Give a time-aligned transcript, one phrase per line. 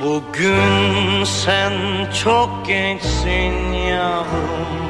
[0.00, 1.72] Bugün sen
[2.24, 4.80] çok gençsin yavrum.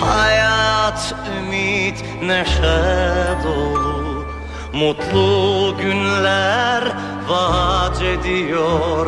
[0.00, 3.04] Hayat, ümit, neşe
[3.44, 4.24] dolu.
[4.72, 6.84] Mutlu günler
[7.28, 9.06] vaat ediyor.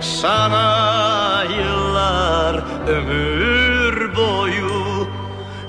[0.00, 5.08] Sana yıllar ömür boyu.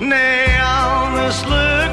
[0.01, 1.92] Ne yalnızlık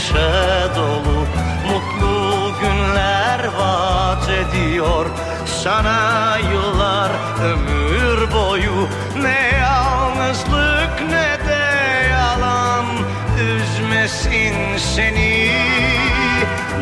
[0.00, 1.26] neşe dolu
[1.68, 5.06] Mutlu günler vaat ediyor.
[5.62, 7.10] Sana yıllar
[7.44, 8.88] ömür boyu
[9.22, 11.64] Ne yalnızlık ne de
[12.10, 12.84] yalan
[13.40, 15.50] Üzmesin seni.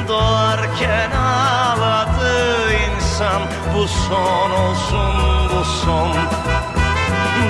[0.08, 3.42] Doğarken ağladı insan
[3.74, 5.14] Bu son olsun
[5.52, 6.16] bu son.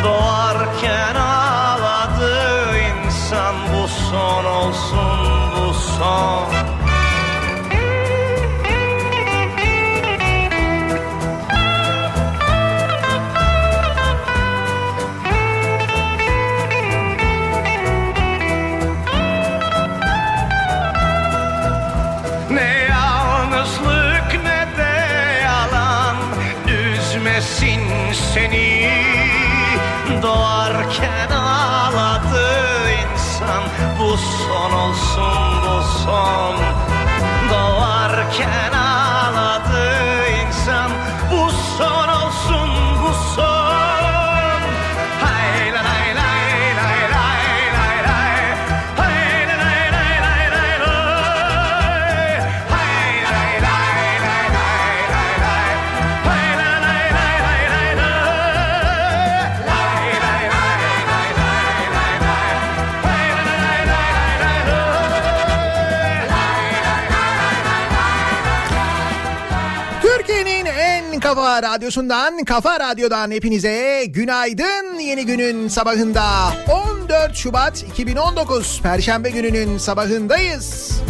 [0.04, 5.07] Doğarken ağladı insan Bu son olsun
[5.98, 6.87] song.
[38.38, 38.77] can I?
[71.38, 76.24] Kafa radyosundan, Kafa Radyo'dan hepinize günaydın yeni günün sabahında.
[77.02, 81.00] 14 Şubat 2019 Perşembe gününün sabahındayız.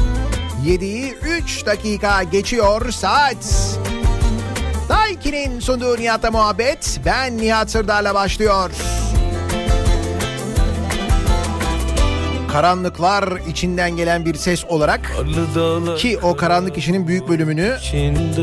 [0.67, 3.77] 7'yi 3 dakika geçiyor saat.
[4.89, 8.71] Daiki'nin sunduğu Nihat'la muhabbet ben Nihat Sırdar'la başlıyor.
[12.49, 15.17] Karanlıklar içinden gelen bir ses olarak
[15.99, 17.77] ki o karanlık işinin büyük bölümünü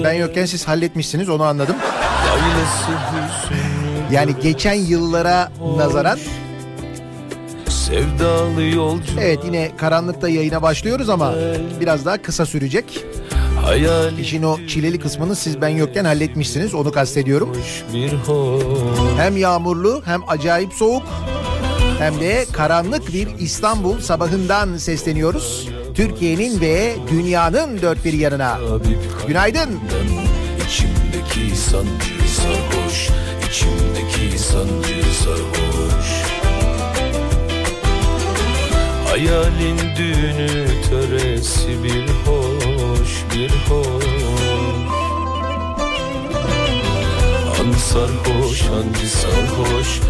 [0.04, 1.76] ben yokken siz halletmişsiniz onu anladım.
[4.12, 6.20] Yani geçen yıllara nazaran
[7.70, 11.34] Sevdalı yolcu evet yine karanlıkta yayına başlıyoruz ama
[11.80, 13.06] biraz daha kısa sürecek.
[13.66, 17.58] Hayal İşin o çileli kısmını siz ben yokken halletmişsiniz onu kastediyorum.
[19.18, 21.04] Hem yağmurlu hem acayip soğuk
[22.00, 25.70] hem de karanlık bir İstanbul sabahından sesleniyoruz.
[25.96, 28.60] Türkiye'nin ve dünyanın dört bir yanına.
[29.28, 29.80] Günaydın.
[30.68, 33.10] İçimdeki sancı sarhoş
[33.50, 36.26] İçimdeki sancı sarhoş
[39.10, 44.06] Hayalin düğünü töresi bir hoş bir hoş
[47.60, 50.02] An sarhoş hancı sarhoş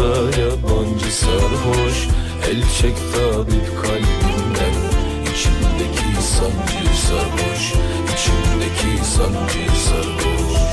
[0.00, 2.08] Yolda yabancı sarhoş
[2.50, 4.76] El çek tabip kalbimden
[5.32, 7.72] İçimdeki sancı sarhoş
[8.14, 10.69] İçimdeki sancı sarhoş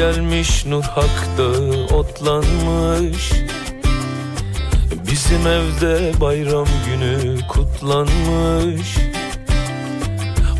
[0.00, 1.42] gelmiş nur hakta
[1.94, 3.32] otlanmış.
[5.10, 8.96] Bizim evde bayram günü kutlanmış.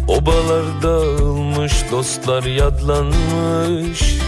[0.08, 4.18] Obalar dağılmış dostlar yadlanmış.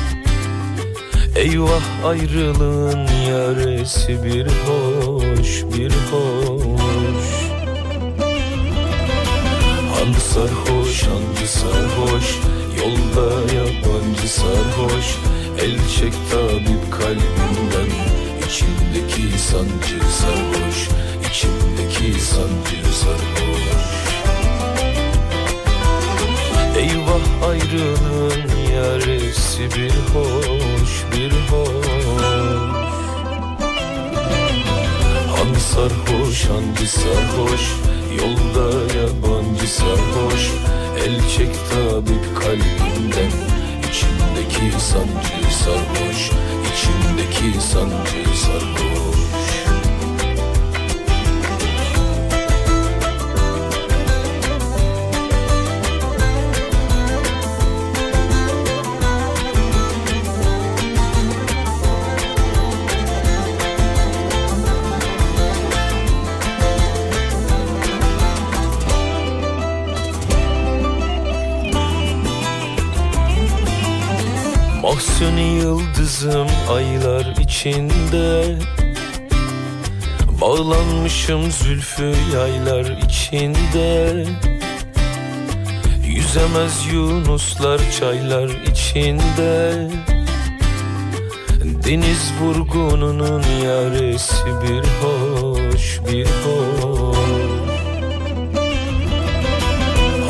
[1.37, 6.63] Eyvah ayrılığın yaresi bir hoş bir hoş.
[10.33, 12.52] Sarhoş hancı sarhoş
[12.83, 15.17] Yolda yabancı sarhoş
[15.59, 17.91] El çek tabip kalbimden
[18.47, 20.89] İçimdeki sancı sarhoş
[21.31, 23.63] İçimdeki sancı sarhoş.
[26.77, 32.23] Eyvah ayrılığın yaresi bir hoş bir hoş.
[35.37, 37.63] Han sarhoş hancı sarhoş?
[38.19, 40.51] Yolda yabancı sarhoş
[40.97, 43.33] El çek tabip kalbimden
[43.91, 46.31] İçimdeki sancı sarhoş
[46.73, 49.32] İçimdeki sancı sarhoş
[76.23, 78.57] yıldızım aylar içinde
[80.41, 84.25] Bağlanmışım zülfü yaylar içinde
[86.07, 89.89] Yüzemez yunuslar çaylar içinde
[91.85, 97.17] Deniz vurgununun yaresi bir hoş bir hoş.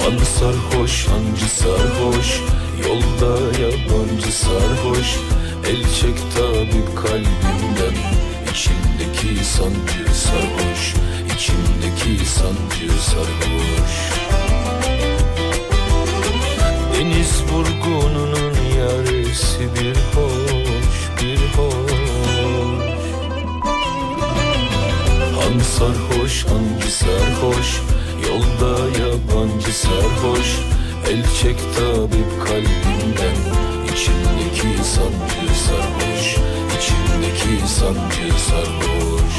[0.05, 2.41] Han sarhoş hancı sarhoş
[2.87, 5.19] Yolda yabancı sarhoş
[5.67, 7.97] El çek tabip kalbimden.
[8.53, 10.95] İçimdeki sancı sarhoş
[11.37, 13.93] İçimdeki sancı sarhoş.
[16.95, 21.93] Deniz vurgununun yaresi bir hoş bir hoş.
[25.35, 27.81] Han sarhoş hancı sarhoş
[28.29, 30.59] Yolda yabancı sarhoş.
[31.11, 36.37] El çek tabip kalbimden İçimdeki sancı sarhoş
[36.77, 39.33] İçimdeki sancı sarhoş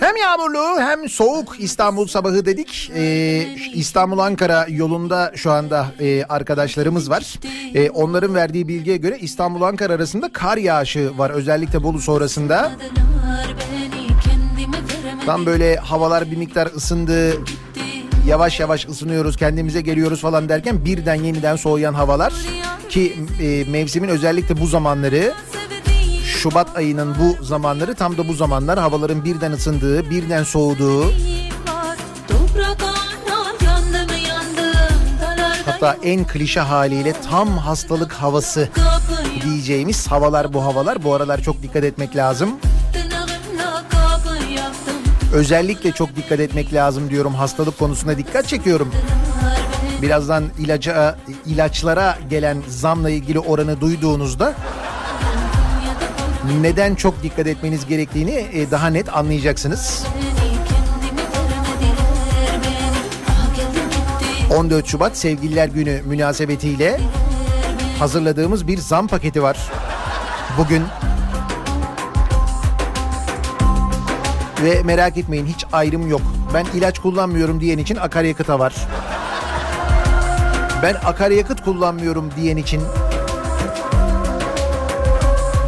[0.00, 2.90] Hem yağmurlu hem soğuk İstanbul sabahı dedik.
[2.94, 7.34] Ee, İstanbul-Ankara yolunda şu anda e, arkadaşlarımız var.
[7.74, 11.30] E, onların verdiği bilgiye göre İstanbul-Ankara arasında kar yağışı var.
[11.30, 12.72] Özellikle Bolu sonrasında.
[15.26, 17.32] Tam böyle havalar bir miktar ısındı.
[18.28, 22.32] Yavaş yavaş ısınıyoruz kendimize geliyoruz falan derken birden yeniden soğuyan havalar.
[22.88, 25.32] Ki e, mevsimin özellikle bu zamanları
[26.24, 31.12] Şubat ayının bu zamanları tam da bu zamanlar havaların birden ısındığı, birden soğuduğu,
[35.66, 38.68] hatta en klişe haliyle tam hastalık havası
[39.44, 41.04] diyeceğimiz havalar bu havalar.
[41.04, 42.50] Bu aralar çok dikkat etmek lazım.
[45.32, 48.92] Özellikle çok dikkat etmek lazım diyorum hastalık konusunda dikkat çekiyorum.
[50.02, 51.16] Birazdan ilaca,
[51.46, 54.54] ilaçlara gelen zamla ilgili oranı duyduğunuzda
[56.60, 60.04] neden çok dikkat etmeniz gerektiğini e, daha net anlayacaksınız.
[64.56, 67.00] 14 Şubat Sevgililer Günü münasebetiyle
[67.98, 69.58] hazırladığımız bir zam paketi var.
[70.58, 70.82] Bugün
[74.64, 76.22] ve merak etmeyin hiç ayrım yok.
[76.54, 78.74] Ben ilaç kullanmıyorum diyen için akaryakıta var.
[80.82, 82.82] Ben akaryakıt kullanmıyorum diyen için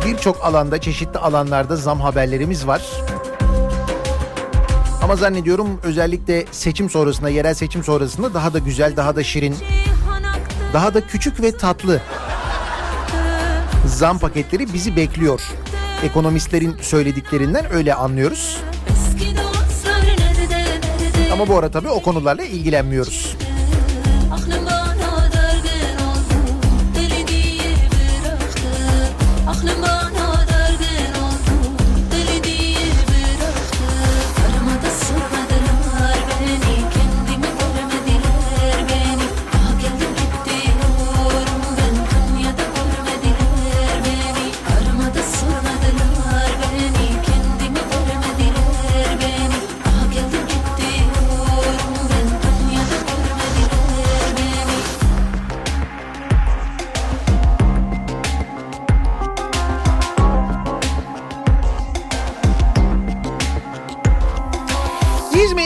[0.07, 2.83] birçok alanda çeşitli alanlarda zam haberlerimiz var.
[5.03, 9.57] Ama zannediyorum özellikle seçim sonrasında, yerel seçim sonrasında daha da güzel, daha da şirin,
[10.73, 12.01] daha da küçük ve tatlı
[13.87, 15.41] zam paketleri bizi bekliyor.
[16.05, 18.59] Ekonomistlerin söylediklerinden öyle anlıyoruz.
[21.33, 23.30] Ama bu arada tabii o konularla ilgilenmiyoruz.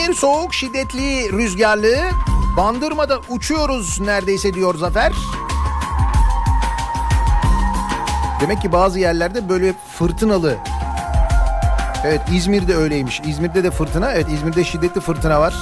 [0.05, 1.95] İzmir soğuk şiddetli rüzgarlı.
[2.57, 5.11] Bandırmada uçuyoruz neredeyse diyor Zafer.
[8.41, 10.57] Demek ki bazı yerlerde böyle fırtınalı
[12.03, 13.21] Evet İzmir'de öyleymiş.
[13.25, 14.11] İzmir'de de fırtına.
[14.11, 15.53] Evet İzmir'de şiddetli fırtına var.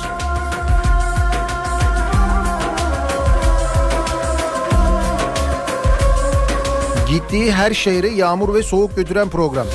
[7.09, 9.67] Gittiği her şehre yağmur ve soğuk götüren program.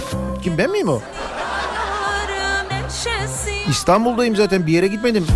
[0.43, 1.01] Kim ben miyim o?
[3.71, 5.27] İstanbul'dayım zaten bir yere gitmedim.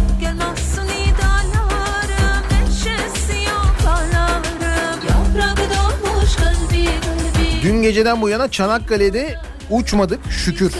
[7.62, 9.38] Dün geceden bu yana Çanakkale'de
[9.70, 10.72] uçmadık şükür.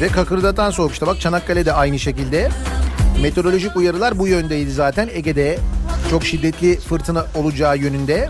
[0.00, 2.48] Ve kakırdatan soğuk işte bak Çanakkale'de aynı şekilde.
[3.22, 5.58] Meteorolojik uyarılar bu yöndeydi zaten Ege'de.
[6.10, 8.28] Çok şiddetli fırtına olacağı yönünde.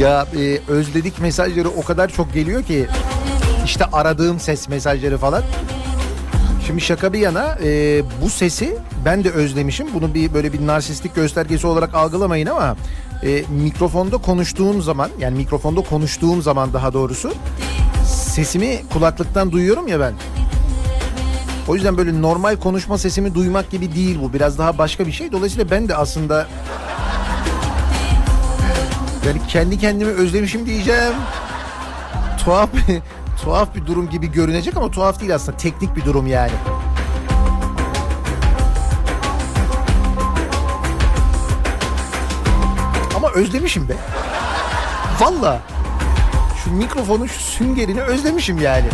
[0.00, 2.86] Ya e, özledik mesajları o kadar çok geliyor ki
[3.64, 5.42] işte aradığım ses mesajları falan.
[6.66, 9.86] Şimdi şaka bir yana e, bu sesi ben de özlemişim.
[9.94, 12.76] Bunu bir böyle bir narsistik göstergesi olarak algılamayın ama
[13.22, 17.32] e, mikrofonda konuştuğum zaman yani mikrofonda konuştuğum zaman daha doğrusu
[18.06, 20.14] sesimi kulaklıktan duyuyorum ya ben.
[21.68, 24.32] O yüzden böyle normal konuşma sesimi duymak gibi değil bu.
[24.32, 25.32] Biraz daha başka bir şey.
[25.32, 26.46] Dolayısıyla ben de aslında
[29.26, 31.14] yani kendi kendimi özlemişim diyeceğim.
[32.44, 33.02] Tuhaf bir,
[33.42, 35.58] tuhaf bir durum gibi görünecek ama tuhaf değil aslında.
[35.58, 36.52] Teknik bir durum yani.
[43.16, 43.96] Ama özlemişim be.
[45.20, 45.60] Valla.
[46.64, 48.88] Şu mikrofonun şu süngerini özlemişim yani.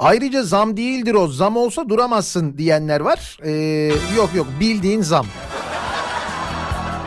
[0.00, 1.28] Ayrıca zam değildir o.
[1.28, 3.38] Zam olsa duramazsın diyenler var.
[3.42, 3.50] Ee,
[4.16, 5.26] yok yok bildiğin zam.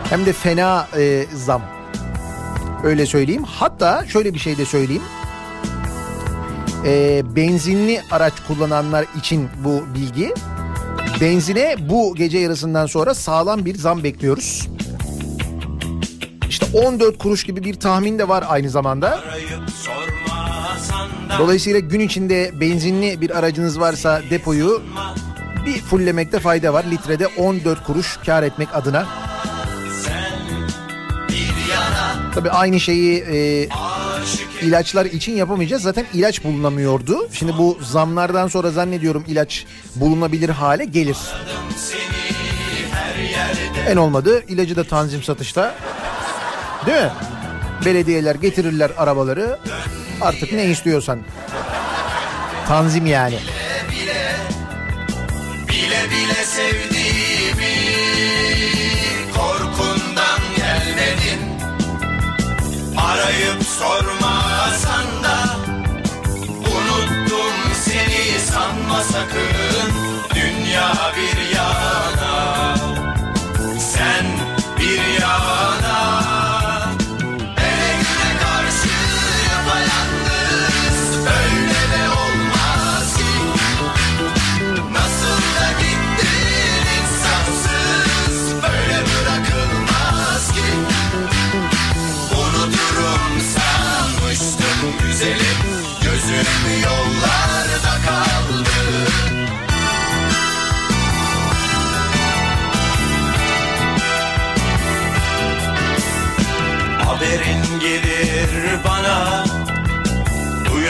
[0.09, 1.61] Hem de fena e, zam.
[2.83, 3.43] Öyle söyleyeyim.
[3.43, 5.03] Hatta şöyle bir şey de söyleyeyim.
[6.85, 10.33] Ee, benzinli araç kullananlar için bu bilgi.
[11.21, 14.67] Benzine bu gece yarısından sonra sağlam bir zam bekliyoruz.
[16.49, 19.19] İşte 14 kuruş gibi bir tahmin de var aynı zamanda.
[21.39, 24.83] Dolayısıyla gün içinde benzinli bir aracınız varsa depoyu
[25.65, 26.85] bir fullemekte fayda var.
[26.91, 29.07] Litrede 14 kuruş kar etmek adına.
[32.35, 33.67] Tabii aynı şeyi e,
[34.61, 35.83] ilaçlar için yapamayacağız.
[35.83, 37.29] Zaten ilaç bulunamıyordu.
[37.31, 41.17] Şimdi bu zamlardan sonra zannediyorum ilaç bulunabilir hale gelir.
[43.87, 45.75] En olmadı ilacı da tanzim satışta.
[46.85, 47.11] Değil mi?
[47.85, 49.59] Belediyeler getirirler arabaları.
[50.23, 51.19] Artık ne istiyorsan.
[52.67, 53.39] Tanzim yani.
[55.69, 57.75] Bile bile sevdiğimi
[59.37, 61.41] korkundan gelmedin
[62.97, 65.57] Arayıp sormasan da
[66.59, 67.53] unuttum
[67.85, 69.93] seni sanma sakın
[70.35, 71.42] Dünya bir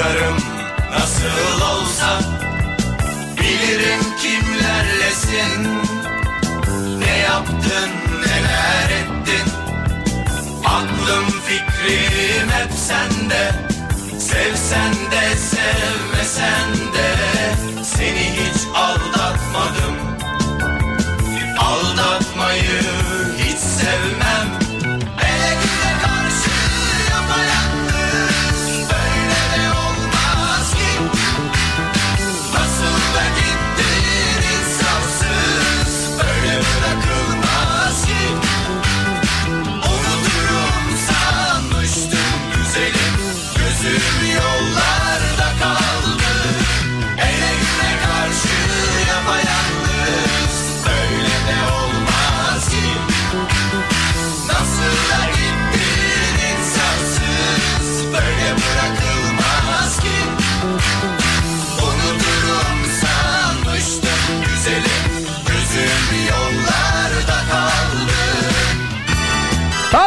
[0.04, 0.38] Duyarım
[0.92, 2.20] nasıl olsa.
[3.38, 5.80] Bilirim kimlerlesin.
[7.00, 9.52] Ne yaptın neler ettin?
[10.66, 13.52] Aklım fikrim hep sende.
[14.20, 17.16] Sevsen de sevmesen de.
[17.84, 19.96] Seni hiç aldatmadım.
[21.60, 22.82] Aldatmayı
[23.38, 24.63] hiç sevmem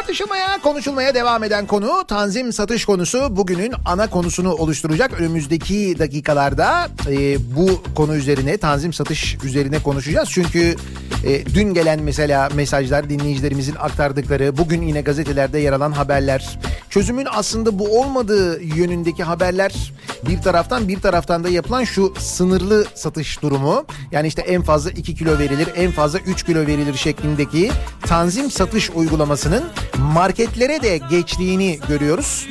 [0.06, 5.20] Tartışılmaya, konuşulmaya devam eden konu tanzim satış konusu bugünün ana konusunu oluşturacak.
[5.20, 10.28] Önümüzdeki dakikalarda e, bu konu üzerine, tanzim satış üzerine konuşacağız.
[10.32, 10.76] Çünkü
[11.24, 16.58] e, dün gelen mesela mesajlar, dinleyicilerimizin aktardıkları, bugün yine gazetelerde yer alan haberler,
[16.96, 19.92] çözümün aslında bu olmadığı yönündeki haberler
[20.28, 23.84] bir taraftan bir taraftan da yapılan şu sınırlı satış durumu.
[24.12, 27.70] Yani işte en fazla 2 kilo verilir, en fazla 3 kilo verilir şeklindeki
[28.02, 29.64] tanzim satış uygulamasının
[29.98, 32.46] marketlere de geçtiğini görüyoruz.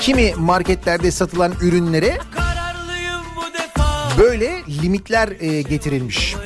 [0.00, 2.18] Kimi marketlerde satılan ürünlere
[4.18, 6.36] böyle limitler e, getirilmiş.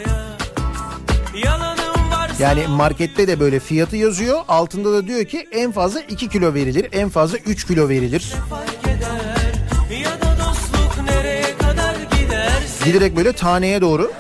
[2.38, 4.40] Yani markette de böyle fiyatı yazıyor.
[4.48, 8.34] Altında da diyor ki en fazla 2 kilo verilir, en fazla 3 kilo verilir.
[12.84, 14.12] Giderek böyle taneye doğru.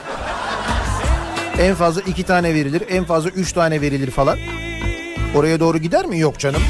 [1.58, 4.38] En fazla 2 tane verilir, en fazla 3 tane verilir falan.
[5.34, 6.18] Oraya doğru gider mi?
[6.18, 6.62] Yok canım.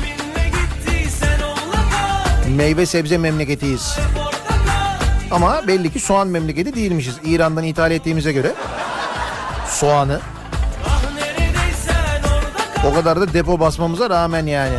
[2.57, 3.99] Meyve sebze memleketiyiz.
[5.31, 7.17] Ama belli ki soğan memleketi değilmişiz.
[7.25, 8.53] İran'dan ithal ettiğimize göre.
[9.71, 10.21] Soğanı.
[12.87, 14.77] O kadar da depo basmamıza rağmen yani.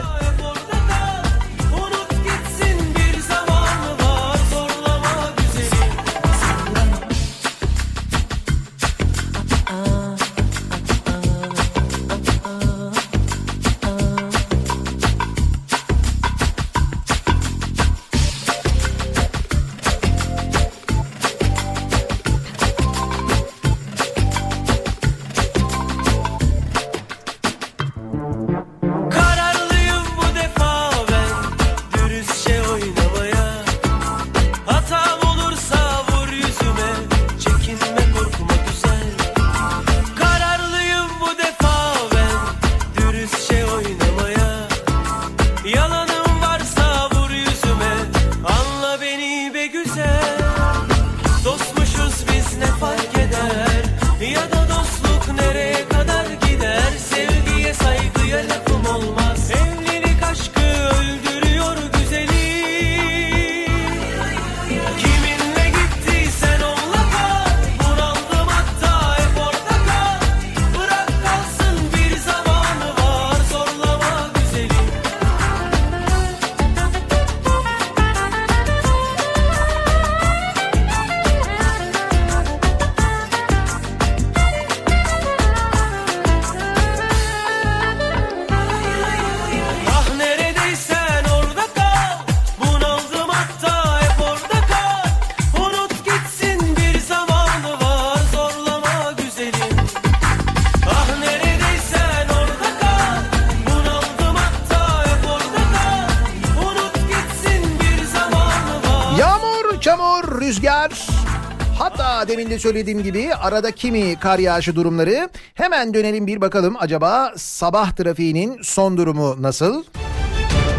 [112.58, 115.30] De söylediğim gibi arada kimi kar yağışı durumları.
[115.54, 119.84] Hemen dönelim bir bakalım acaba sabah trafiğinin son durumu nasıl?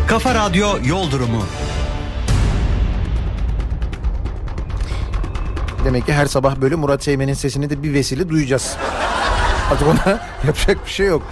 [0.08, 1.42] Kafa Radyo Yol Durumu.
[5.84, 8.76] Demek ki her sabah böyle Murat Seymen'in sesini de bir vesile duyacağız.
[9.72, 11.22] Artık ona yapacak bir şey yok.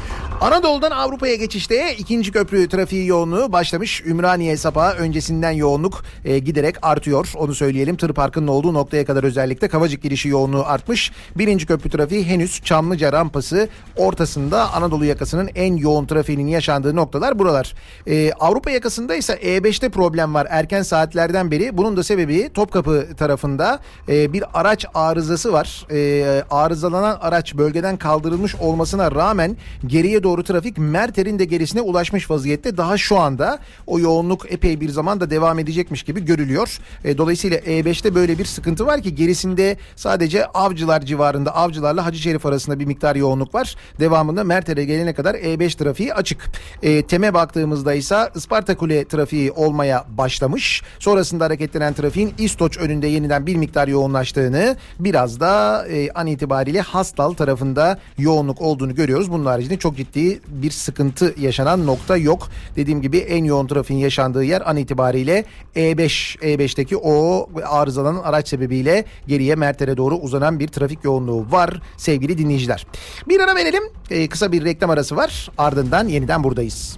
[0.40, 4.02] Anadolu'dan Avrupa'ya geçişte ikinci köprü trafiği yoğunluğu başlamış.
[4.06, 7.32] Ümraniye Sapağı öncesinden yoğunluk e, giderek artıyor.
[7.36, 7.96] Onu söyleyelim.
[7.96, 11.12] Tır parkının olduğu noktaya kadar özellikle Kavacık girişi yoğunluğu artmış.
[11.36, 17.74] Birinci köprü trafiği henüz Çamlıca rampası ortasında Anadolu yakasının en yoğun trafiğinin yaşandığı noktalar buralar.
[18.06, 21.76] E, Avrupa yakasında ise E5'te problem var erken saatlerden beri.
[21.78, 25.86] Bunun da sebebi Topkapı tarafında e, bir araç arızası var.
[25.90, 32.76] E, arızalanan araç bölgeden kaldırılmış olmasına rağmen geriye doğru trafik Merter'in de gerisine ulaşmış vaziyette.
[32.76, 36.78] Daha şu anda o yoğunluk epey bir zaman da devam edecekmiş gibi görülüyor.
[37.04, 42.46] E, dolayısıyla E5'te böyle bir sıkıntı var ki gerisinde sadece Avcılar civarında Avcılarla Hacı Şerif
[42.46, 43.76] arasında bir miktar yoğunluk var.
[44.00, 46.50] Devamında Merter'e gelene kadar E5 trafiği açık.
[46.82, 50.82] E, Tem'e baktığımızda ise Isparta Kule trafiği olmaya başlamış.
[50.98, 57.32] Sonrasında hareketlenen trafiğin İstoç önünde yeniden bir miktar yoğunlaştığını biraz da e, an itibariyle Hastal
[57.32, 59.32] tarafında yoğunluk olduğunu görüyoruz.
[59.32, 62.48] Bunun haricinde çok ciddi bir sıkıntı yaşanan nokta yok.
[62.76, 65.44] Dediğim gibi en yoğun trafiğin yaşandığı yer an itibariyle
[65.76, 66.05] E5.
[66.42, 72.86] E5'teki o arızalanan araç sebebiyle geriye Merter'e doğru uzanan bir trafik yoğunluğu var sevgili dinleyiciler.
[73.28, 73.82] Bir ara verelim.
[74.10, 75.50] E, kısa bir reklam arası var.
[75.58, 76.96] Ardından yeniden buradayız.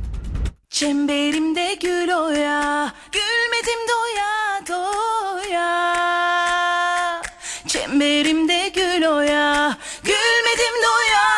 [0.70, 5.68] Çemberimde gül oya, gülmedim doya doya.
[7.66, 11.37] Çemberimde gül oya, gülmedim doya.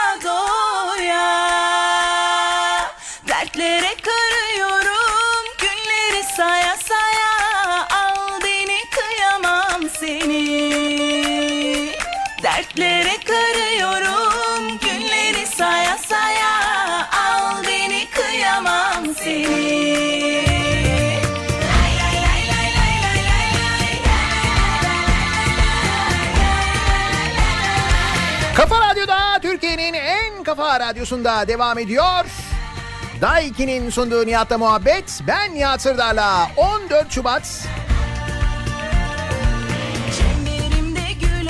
[30.50, 32.24] Kafa Radyosu'nda devam ediyor.
[33.20, 35.20] Daiki'nin sunduğu Nihat'la muhabbet.
[35.26, 37.68] Ben Nihat Sırdar'la 14 Şubat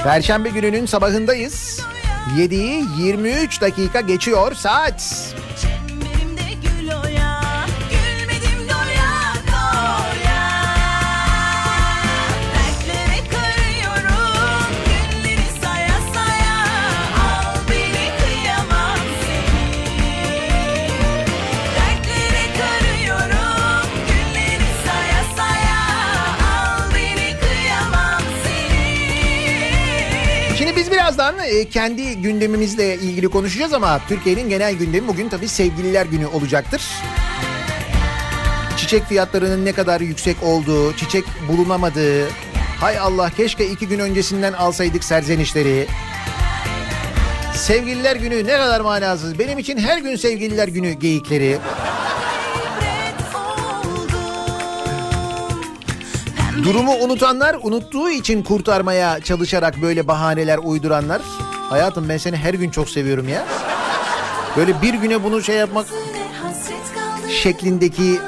[0.05, 1.81] Perşembe gününün sabahındayız.
[2.37, 5.35] 7'yi 23 dakika geçiyor saat.
[31.11, 36.83] Birazdan e, kendi gündemimizle ilgili konuşacağız ama Türkiye'nin genel gündemi bugün tabii sevgililer günü olacaktır.
[38.77, 42.29] Çiçek fiyatlarının ne kadar yüksek olduğu, çiçek bulunamadığı,
[42.81, 45.87] hay Allah keşke iki gün öncesinden alsaydık serzenişleri.
[47.55, 49.39] Sevgililer günü ne kadar manasız.
[49.39, 51.59] Benim için her gün sevgililer günü geyikleri.
[56.65, 61.23] Durumu unutanlar unuttuğu için kurtarmaya çalışarak böyle bahaneler uyduranlar.
[61.69, 63.47] Hayatım ben seni her gün çok seviyorum ya.
[64.57, 65.87] Böyle bir güne bunu şey yapmak
[67.43, 68.19] şeklindeki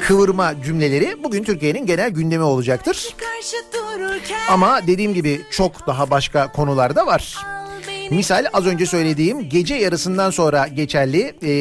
[0.00, 3.14] kıvırma cümleleri bugün Türkiye'nin genel gündemi olacaktır.
[4.50, 7.36] Ama dediğim gibi çok daha başka konular da var.
[8.10, 11.54] Misal az önce söylediğim gece yarısından sonra geçerli e,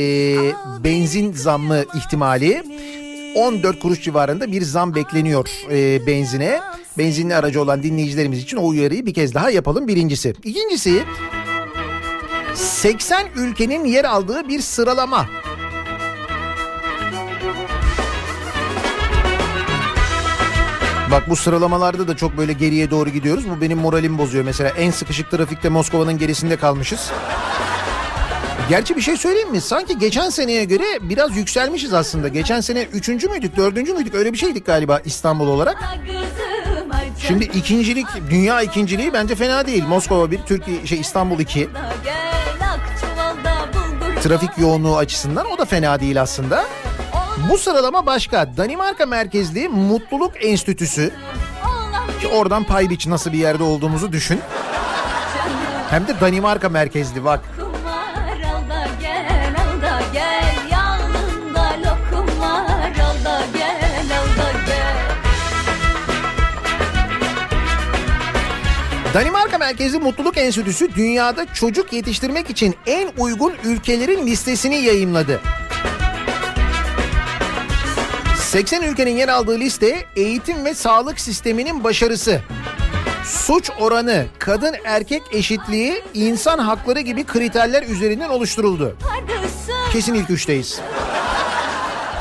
[0.84, 2.63] benzin zammı ihtimali
[3.35, 6.59] 14 kuruş civarında bir zam bekleniyor e, benzine.
[6.97, 10.33] Benzinli aracı olan dinleyicilerimiz için o uyarıyı bir kez daha yapalım birincisi.
[10.43, 11.03] İkincisi
[12.53, 15.27] 80 ülkenin yer aldığı bir sıralama.
[21.11, 23.49] Bak bu sıralamalarda da çok böyle geriye doğru gidiyoruz.
[23.49, 24.69] Bu benim moralimi bozuyor mesela.
[24.69, 27.11] En sıkışık trafikte Moskova'nın gerisinde kalmışız.
[28.69, 29.62] Gerçi bir şey söyleyeyim mi?
[29.62, 32.28] Sanki geçen seneye göre biraz yükselmişiz aslında.
[32.28, 35.78] Geçen sene üçüncü müydük, dördüncü müydük öyle bir şeydik galiba İstanbul olarak.
[37.19, 39.84] Şimdi ikincilik, dünya ikinciliği bence fena değil.
[39.84, 41.69] Moskova bir, Türkiye, şey İstanbul iki.
[44.23, 46.65] Trafik yoğunluğu açısından o da fena değil aslında.
[47.49, 48.58] Bu sıralama başka.
[48.58, 51.12] Danimarka merkezli Mutluluk Enstitüsü.
[52.21, 54.39] Ki oradan pay biç nasıl bir yerde olduğumuzu düşün.
[55.89, 57.54] Hem de Danimarka merkezli bak.
[69.15, 75.41] Danimarka merkezli Mutluluk Enstitüsü dünyada çocuk yetiştirmek için en uygun ülkelerin listesini yayımladı.
[78.38, 82.41] 80 ülkenin yer aldığı liste eğitim ve sağlık sisteminin başarısı,
[83.23, 88.97] suç oranı, kadın erkek eşitliği, insan hakları gibi kriterler üzerinden oluşturuldu.
[89.91, 90.80] Kesin ilk üçteyiz.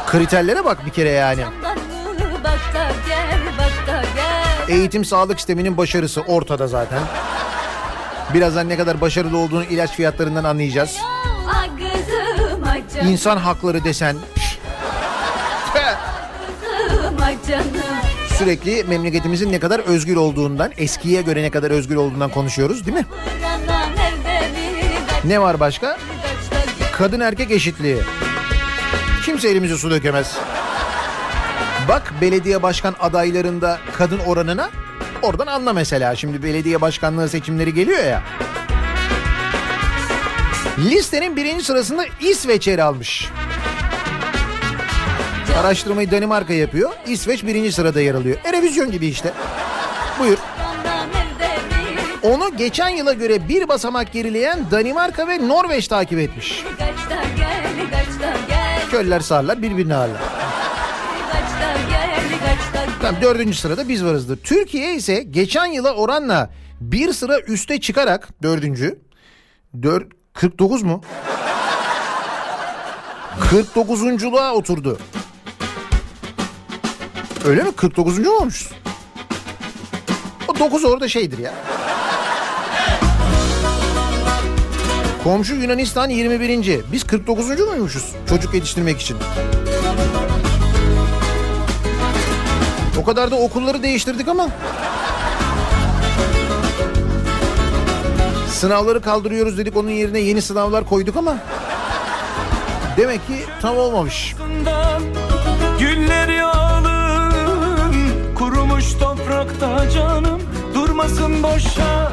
[0.07, 1.45] Kriterlere bak bir kere yani.
[4.69, 7.03] Eğitim sağlık sisteminin başarısı ortada zaten.
[8.35, 10.97] Birazdan ne kadar başarılı olduğunu ilaç fiyatlarından anlayacağız.
[13.03, 14.17] İnsan hakları desen
[18.39, 23.07] sürekli memleketimizin ne kadar özgür olduğundan, eskiye göre ne kadar özgür olduğundan konuşuyoruz değil mi?
[25.25, 25.99] Ne var başka?
[26.93, 27.99] Kadın erkek eşitliği.
[29.25, 30.37] Kimse elimize su dökemez.
[31.89, 34.71] Bak belediye başkan adaylarında kadın oranına
[35.23, 36.17] oradan anla mesela.
[36.17, 38.23] Şimdi belediye başkanlığı seçimleri geliyor ya.
[40.79, 43.29] Listenin birinci sırasında İsveç yer almış.
[45.61, 46.91] Araştırmayı Danimarka yapıyor.
[47.07, 48.39] İsveç birinci sırada yer alıyor.
[48.45, 49.33] Erevizyon gibi işte.
[50.19, 50.39] Buyur.
[52.23, 56.65] Onu geçen yıla göre bir basamak gerileyen Danimarka ve Norveç takip etmiş.
[58.91, 60.21] Köller sağırlar birbirini ağırlar.
[63.05, 64.37] Tamam dördüncü sırada biz varızdır.
[64.37, 68.99] Türkiye ise geçen yıla oranla bir sıra üste çıkarak dördüncü.
[69.83, 71.01] Dör, 49 mu?
[73.51, 74.99] 49'unculuğa oturdu.
[77.45, 77.73] Öyle mi?
[77.77, 78.19] 49.
[78.19, 78.73] mu olmuşuz?
[80.49, 81.55] O 9 orada şeydir ya.
[85.25, 86.81] Komşu Yunanistan 21.
[86.93, 87.49] Biz 49.
[87.61, 89.17] muymuşuz çocuk yetiştirmek için?
[93.01, 94.49] O kadar da okulları değiştirdik ama.
[98.49, 101.37] Sınavları kaldırıyoruz dedik onun yerine yeni sınavlar koyduk ama.
[102.97, 104.35] Demek ki tam olmamış.
[105.79, 108.05] Gülleri alın
[108.35, 110.43] kurumuş toprakta canım
[110.75, 112.13] durmasın boşa.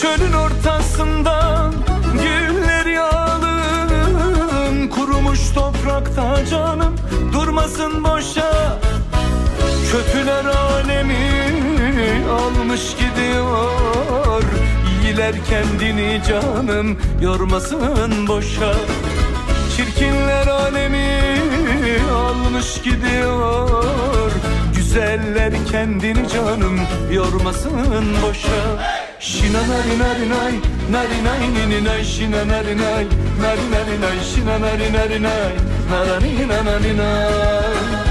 [0.00, 1.74] Çölün ortasından
[2.12, 6.96] gülleri alın kurumuş toprakta canım
[7.32, 8.78] durmasın boşa.
[9.92, 11.16] Kötüler alemi
[12.30, 14.42] almış gidiyor.
[15.02, 18.74] İyiler kendini canım yormasın boşa.
[19.76, 21.38] Çirkinler alemi
[22.12, 24.32] almış gidiyor.
[24.76, 26.80] Güzeller kendini canım
[27.12, 28.86] yormasın boşa.
[29.20, 30.52] Şina nari nari nay
[30.90, 32.04] Nari nay nini nay.
[32.04, 33.06] Şina nari nay
[33.40, 34.18] Nari nari nay.
[34.34, 35.52] Şina nari nari nay
[35.90, 38.01] Narani nanani nay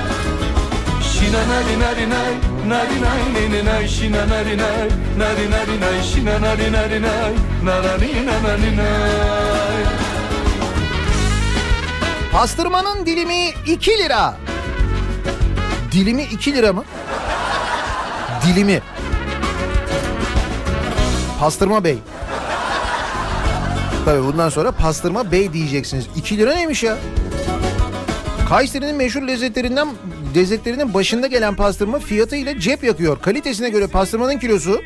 [12.31, 14.37] Pastırmanın dilimi 2 lira.
[15.91, 16.83] Dilimi 2 lira mı?
[18.45, 18.81] Dilimi.
[21.39, 21.97] Pastırma Bey.
[24.05, 26.05] Tabii bundan sonra pastırma bey diyeceksiniz.
[26.15, 26.97] 2 lira neymiş ya?
[28.49, 29.87] Kayseri'nin meşhur lezzetlerinden
[30.35, 33.21] lezzetlerinin başında gelen pastırma fiyatı ile cep yakıyor.
[33.21, 34.81] Kalitesine göre pastırmanın kilosu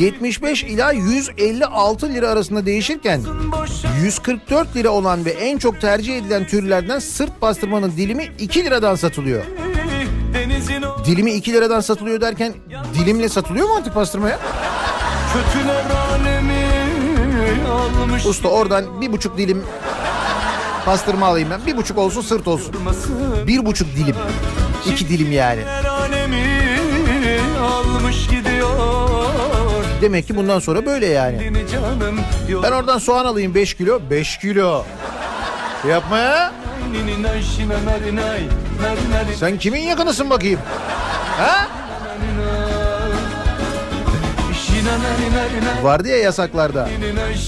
[0.00, 3.20] 75 ila 156 lira arasında değişirken
[4.02, 9.44] 144 lira olan ve en çok tercih edilen türlerden sırt pastırmanın dilimi 2 liradan satılıyor.
[11.06, 12.54] Dilimi 2 liradan satılıyor derken
[12.94, 14.38] dilimle satılıyor mu artık pastırmaya?
[18.28, 19.62] Usta oradan bir buçuk dilim
[20.84, 21.66] pastırma alayım ben.
[21.66, 22.74] Bir buçuk olsun sırt olsun.
[23.46, 24.16] Bir buçuk dilim.
[24.86, 25.60] İki dilim yani.
[27.62, 28.68] Almış gidiyor
[30.00, 31.52] Demek ki bundan sonra böyle yani.
[32.62, 34.00] Ben oradan soğan alayım 5 kilo.
[34.10, 34.84] 5 kilo.
[35.88, 36.52] Yapma ya.
[39.40, 40.60] Sen kimin yakınısın bakayım?
[41.38, 41.68] Ha?
[45.82, 46.88] Vardı ya yasaklarda.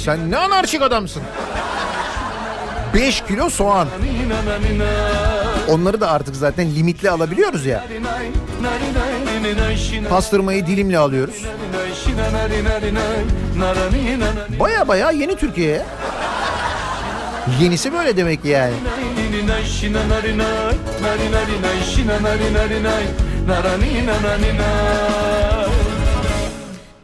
[0.05, 1.22] Sen ne anarşik adamsın.
[2.96, 3.88] 5 kilo soğan.
[5.68, 7.85] Onları da artık zaten limitli alabiliyoruz ya.
[10.09, 11.44] Pastırmayı dilimle alıyoruz.
[14.61, 15.82] Baya baya yeni Türkiye'ye.
[17.61, 18.74] Yenisi böyle demek yani.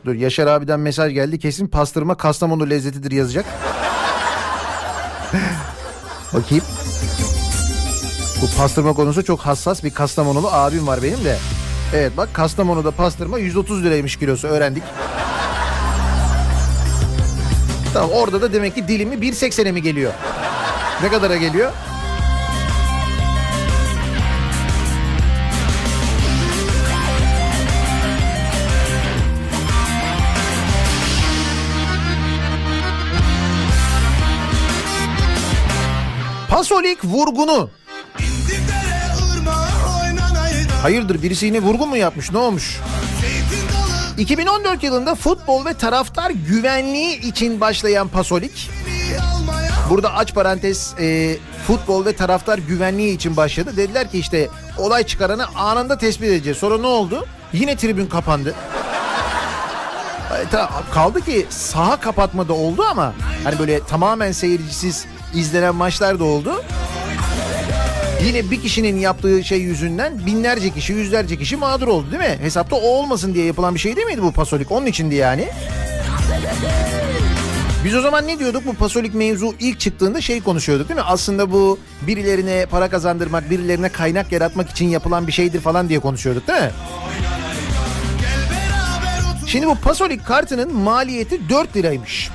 [0.05, 1.39] Dur Yaşar abiden mesaj geldi.
[1.39, 3.45] Kesin pastırma Kastamonu lezzetidir yazacak.
[6.35, 6.65] Bakayım.
[8.43, 11.39] Bu pastırma konusu çok hassas bir Kastamonulu abim var benim de.
[11.95, 14.83] Evet bak Kastamonu'da pastırma 130 liraymış kilosu öğrendik.
[17.95, 20.13] Tamam orada da demek ki dilimi 1.80'e mi geliyor?
[21.03, 21.73] Ne kadara geliyor?
[36.63, 37.71] Pasolik vurgunu.
[40.83, 42.81] Hayırdır birisi yine vurgun mu yapmış ne olmuş?
[44.19, 48.71] 2014 yılında futbol ve taraftar güvenliği için başlayan Pasolik
[49.91, 53.77] Burada aç parantez e, futbol ve taraftar güvenliği için başladı.
[53.77, 54.49] Dediler ki işte
[54.79, 56.59] olay çıkaranı anında tespit edeceğiz.
[56.59, 57.27] Sonra ne oldu?
[57.53, 58.55] Yine tribün kapandı.
[60.33, 60.47] E,
[60.95, 66.65] Kaldı ki saha kapatma da oldu ama hani böyle tamamen seyircisiz izlenen maçlar da oldu.
[68.25, 72.39] Yine bir kişinin yaptığı şey yüzünden binlerce kişi, yüzlerce kişi mağdur oldu değil mi?
[72.43, 74.73] Hesapta o olmasın diye yapılan bir şey değil miydi bu pasolik?
[74.73, 75.49] Onun içindi yani.
[77.85, 81.07] Biz o zaman ne diyorduk bu pasolik mevzu ilk çıktığında şey konuşuyorduk değil mi?
[81.07, 86.49] Aslında bu birilerine para kazandırmak, birilerine kaynak yaratmak için yapılan bir şeydir falan diye konuşuyorduk
[86.49, 86.71] değil mi?
[89.47, 92.31] Şimdi bu pasolik kartının maliyeti 4 liraymış.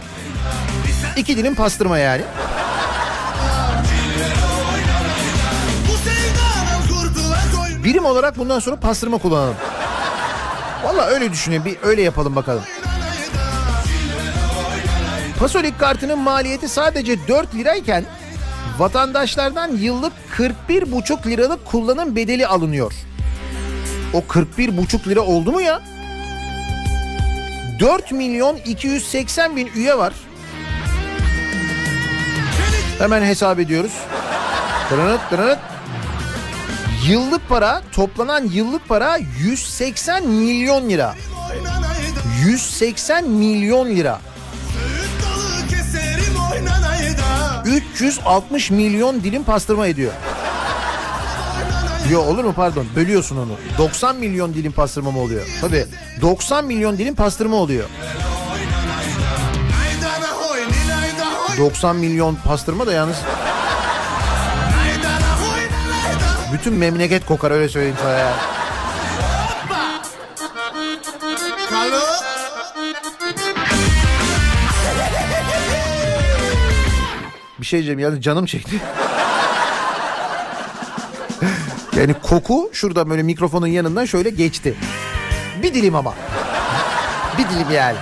[1.18, 2.22] İki dilim pastırma yani.
[7.88, 9.56] Birim olarak bundan sonra pastırma kullanalım.
[10.84, 11.72] Valla öyle düşünüyorum.
[11.72, 12.64] Bir öyle yapalım bakalım.
[15.40, 18.06] Pasolik kartının maliyeti sadece 4 lirayken
[18.78, 22.94] vatandaşlardan yıllık 41,5 liralık kullanım bedeli alınıyor.
[24.14, 25.82] O 41,5 lira oldu mu ya?
[27.80, 30.14] 4 milyon 280 bin üye var.
[33.00, 33.94] Hemen hesap ediyoruz.
[34.90, 35.77] Tırınıt tırınıt.
[37.08, 41.16] Yıllık para, toplanan yıllık para 180 milyon lira.
[42.46, 44.20] 180 milyon lira.
[47.66, 50.12] 360 milyon dilim pastırma ediyor.
[52.12, 53.52] Yo olur mu pardon bölüyorsun onu.
[53.78, 55.48] 90 milyon dilim pastırma mı oluyor?
[55.62, 55.86] Tabii
[56.22, 57.90] 90 milyon dilim pastırma oluyor.
[61.58, 63.18] 90 milyon pastırma da yalnız
[66.54, 68.34] Bütün memleket kokar öyle söyleyeyim sana ya.
[77.60, 78.82] Bir şey diyeceğim yani canım çekti.
[81.98, 84.76] yani koku şurada böyle mikrofonun yanından şöyle geçti.
[85.64, 86.14] Bir dilim ama.
[87.38, 87.98] Bir dilim yani.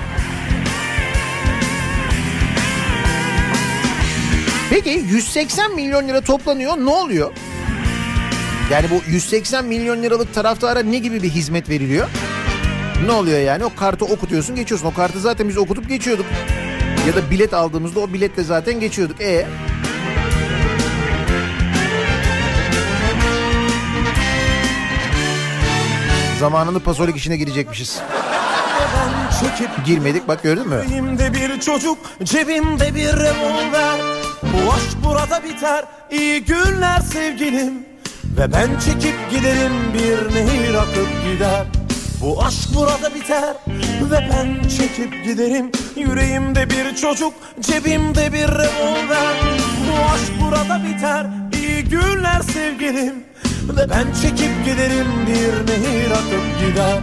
[4.69, 7.31] Peki 180 milyon lira toplanıyor ne oluyor?
[8.71, 12.07] Yani bu 180 milyon liralık taraftara ne gibi bir hizmet veriliyor?
[13.05, 13.65] Ne oluyor yani?
[13.65, 14.87] O kartı okutuyorsun geçiyorsun.
[14.87, 16.25] O kartı zaten biz okutup geçiyorduk.
[17.07, 19.21] Ya da bilet aldığımızda o biletle zaten geçiyorduk.
[19.21, 19.47] E
[26.39, 27.99] Zamanında pasolik işine girecekmişiz.
[29.85, 30.83] Girmedik bak gördün mü?
[30.89, 33.99] Elimde bir çocuk, cebimde bir revolver.
[34.43, 35.85] Bu aşk burada biter.
[36.11, 37.94] İyi günler sevgilim.
[38.37, 41.65] Ve ben çekip giderim bir nehir akıp gider.
[42.21, 43.55] Bu aşk burada biter
[44.11, 45.71] ve ben çekip giderim.
[45.95, 49.35] Yüreğimde bir çocuk, cebimde bir revolver.
[49.87, 51.25] Bu aşk burada biter.
[51.53, 53.23] İyi günler sevgilim.
[53.77, 56.99] Ve ben çekip giderim bir nehir akıp gider.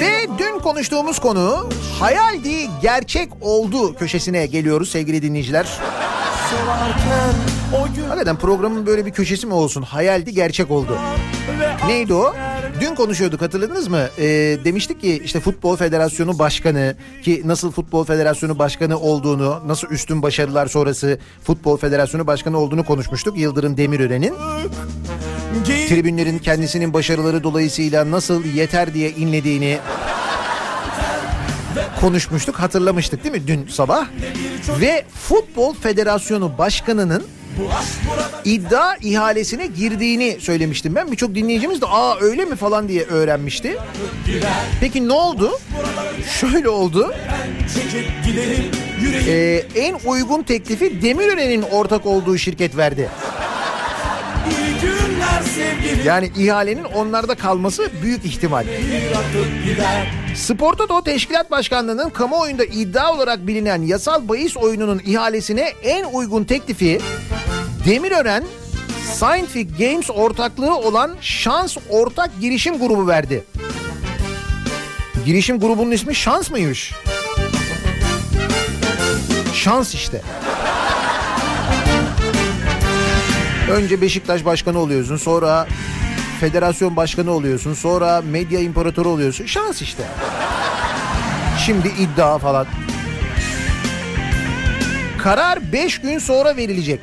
[0.00, 1.68] Ve dün konuştuğumuz konu
[2.00, 5.66] hayaldi gerçek oldu köşesine geliyoruz sevgili dinleyiciler.
[6.50, 9.82] gün Hakikaten programın böyle bir köşesi mi olsun?
[9.82, 10.98] Hayaldi gerçek oldu.
[11.86, 12.34] Neydi o?
[12.80, 14.08] Dün konuşuyorduk hatırladınız mı?
[14.18, 14.24] Ee,
[14.64, 20.66] demiştik ki işte Futbol Federasyonu Başkanı ki nasıl Futbol Federasyonu Başkanı olduğunu, nasıl üstün başarılar
[20.66, 23.38] sonrası Futbol Federasyonu Başkanı olduğunu konuşmuştuk.
[23.38, 24.34] Yıldırım Demirören'in
[25.88, 29.78] tribünlerin kendisinin başarıları dolayısıyla nasıl yeter diye inlediğini
[32.00, 34.06] konuşmuştuk, hatırlamıştık değil mi dün sabah?
[34.80, 37.24] Ve Futbol Federasyonu Başkanı'nın
[38.44, 41.12] iddia ihalesine girdiğini söylemiştim ben.
[41.12, 43.76] Birçok dinleyicimiz de aa öyle mi falan diye öğrenmişti.
[44.80, 45.58] Peki ne oldu?
[46.40, 47.14] Şöyle oldu.
[49.26, 53.08] Ee, en uygun teklifi Demirören'in ortak olduğu şirket verdi.
[56.04, 58.66] Yani ihalenin onlarda kalması büyük ihtimal.
[59.14, 66.04] akıp gider Spor Toto Teşkilat Başkanlığı'nın kamuoyunda iddia olarak bilinen yasal bahis oyununun ihalesine en
[66.04, 67.00] uygun teklifi
[67.86, 68.44] Demirören
[69.14, 73.44] Scientific Games ortaklığı olan Şans Ortak Girişim Grubu verdi.
[75.26, 76.92] Girişim grubunun ismi Şans mıymış?
[79.54, 80.22] Şans işte.
[83.70, 85.66] Önce Beşiktaş Başkanı oluyorsun, sonra
[86.42, 89.46] federasyon başkanı oluyorsun, sonra medya imparatoru oluyorsun.
[89.46, 90.02] Şans işte.
[91.66, 92.66] Şimdi iddia falan.
[95.18, 97.00] Karar 5 gün sonra verilecek.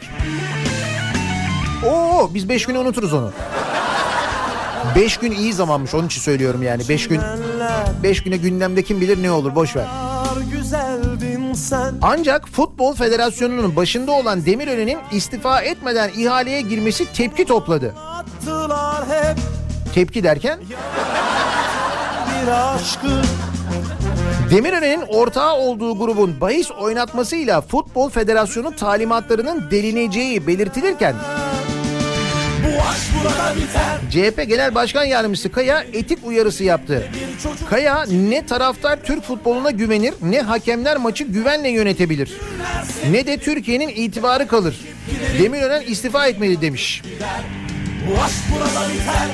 [1.86, 3.32] Oo biz 5 güne unuturuz onu.
[4.95, 6.89] 5 gün iyi zamanmış onun için söylüyorum yani.
[6.89, 7.21] 5 gün
[8.04, 9.86] 5 güne gündemde kim bilir ne olur boş ver.
[12.02, 17.95] Ancak Futbol Federasyonu'nun başında olan Demirören'in istifa etmeden ihaleye girmesi tepki topladı.
[18.50, 19.38] Attılar hep
[19.94, 20.60] Tepki derken
[22.44, 23.22] bir aşkı
[24.52, 31.16] Demirören'in ortağı olduğu grubun bahis oynatmasıyla Futbol Federasyonu talimatlarının delineceği belirtilirken
[32.64, 34.00] bu aşk burada biter
[34.32, 37.04] CHP Genel Başkan Yardımcısı Kaya etik uyarısı yaptı.
[37.70, 42.32] Kaya ne taraftar Türk futboluna güvenir ne hakemler maçı güvenle yönetebilir.
[43.12, 44.80] Ne de Türkiye'nin itibarı kalır.
[45.39, 47.02] Demirören istifa etmeli demiş.
[48.10, 49.28] Bu aşk burada biter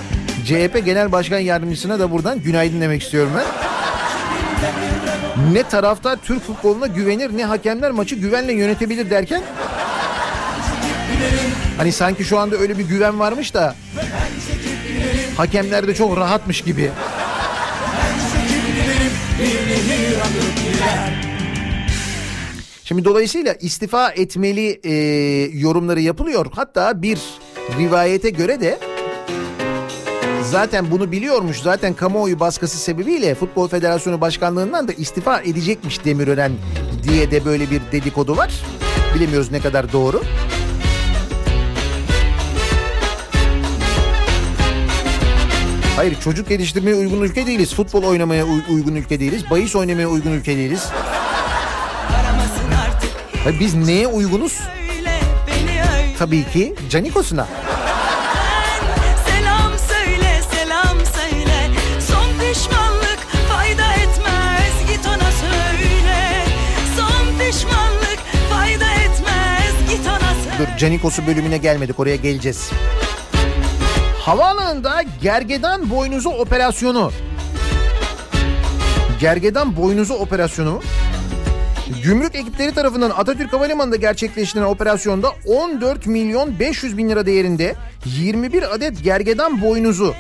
[0.46, 3.46] CHP Genel Başkan Yardımcısına da buradan günaydın demek istiyorum ben.
[5.54, 9.42] Ne taraftar Türk futboluna güvenir ne hakemler maçı güvenle yönetebilir derken
[11.78, 13.76] Hani sanki şu anda öyle bir güven varmış da
[15.38, 16.92] hakemler de çok rahatmış gibi.
[22.84, 24.94] Şimdi dolayısıyla istifa etmeli e,
[25.60, 26.46] yorumları yapılıyor.
[26.56, 27.20] Hatta bir
[27.80, 28.80] rivayete göre de
[30.44, 31.62] zaten bunu biliyormuş.
[31.62, 36.52] Zaten kamuoyu baskısı sebebiyle Futbol Federasyonu Başkanlığından da istifa edecekmiş Demirören
[37.10, 38.54] diye de böyle bir dedikodu var.
[39.16, 40.22] Bilemiyoruz ne kadar doğru.
[45.96, 47.74] Hayır çocuk yetiştirmeye uygun ülke değiliz.
[47.74, 49.44] Futbol oynamaya uy- uygun ülke değiliz.
[49.52, 50.84] Bahis oynamaya uygun ülke değiliz.
[53.44, 54.60] Hayır, biz neye uygunuz?
[56.20, 57.48] Tabii ki Canikos'una.
[70.60, 72.72] Dur Canikos'u bölümüne gelmedik oraya geleceğiz.
[74.20, 77.12] Havaalanında gergedan boynuzu operasyonu.
[79.20, 80.82] Gergedan boynuzu operasyonu.
[82.04, 87.76] Gümrük ekipleri tarafından Atatürk Havalimanı'nda gerçekleştirilen operasyonda 14 milyon 500 bin lira değerinde
[88.06, 90.14] 21 adet gergedan boynuzu,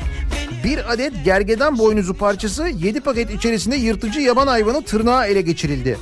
[0.64, 5.98] bir adet gergedan boynuzu parçası 7 paket içerisinde yırtıcı yaban hayvanı tırnağı ele geçirildi.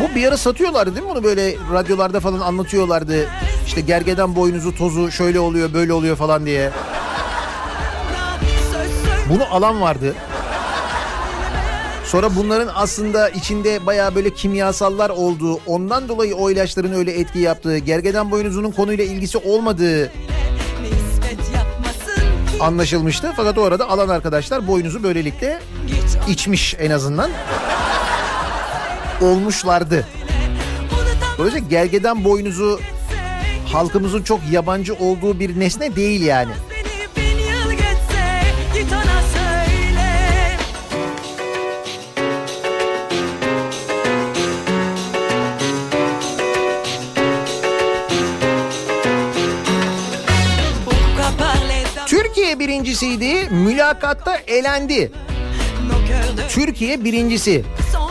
[0.00, 3.28] Bu bir ara satıyorlardı değil mi bunu böyle radyolarda falan anlatıyorlardı.
[3.66, 6.70] İşte gergedan boynuzu tozu şöyle oluyor böyle oluyor falan diye.
[9.28, 10.14] Bunu alan vardı.
[12.08, 17.78] Sonra bunların aslında içinde baya böyle kimyasallar olduğu, ondan dolayı o ilaçların öyle etki yaptığı,
[17.78, 20.12] gergedan boynuzunun konuyla ilgisi olmadığı
[22.60, 23.32] anlaşılmıştı.
[23.36, 25.60] Fakat o arada alan arkadaşlar boynuzu böylelikle
[26.28, 27.30] içmiş en azından.
[29.20, 30.06] Olmuşlardı.
[31.38, 32.80] Dolayısıyla gergedan boynuzu
[33.72, 36.52] halkımızın çok yabancı olduğu bir nesne değil yani.
[52.88, 55.12] Birincisiydi, mülakatta elendi.
[56.48, 57.64] Türkiye birincisi.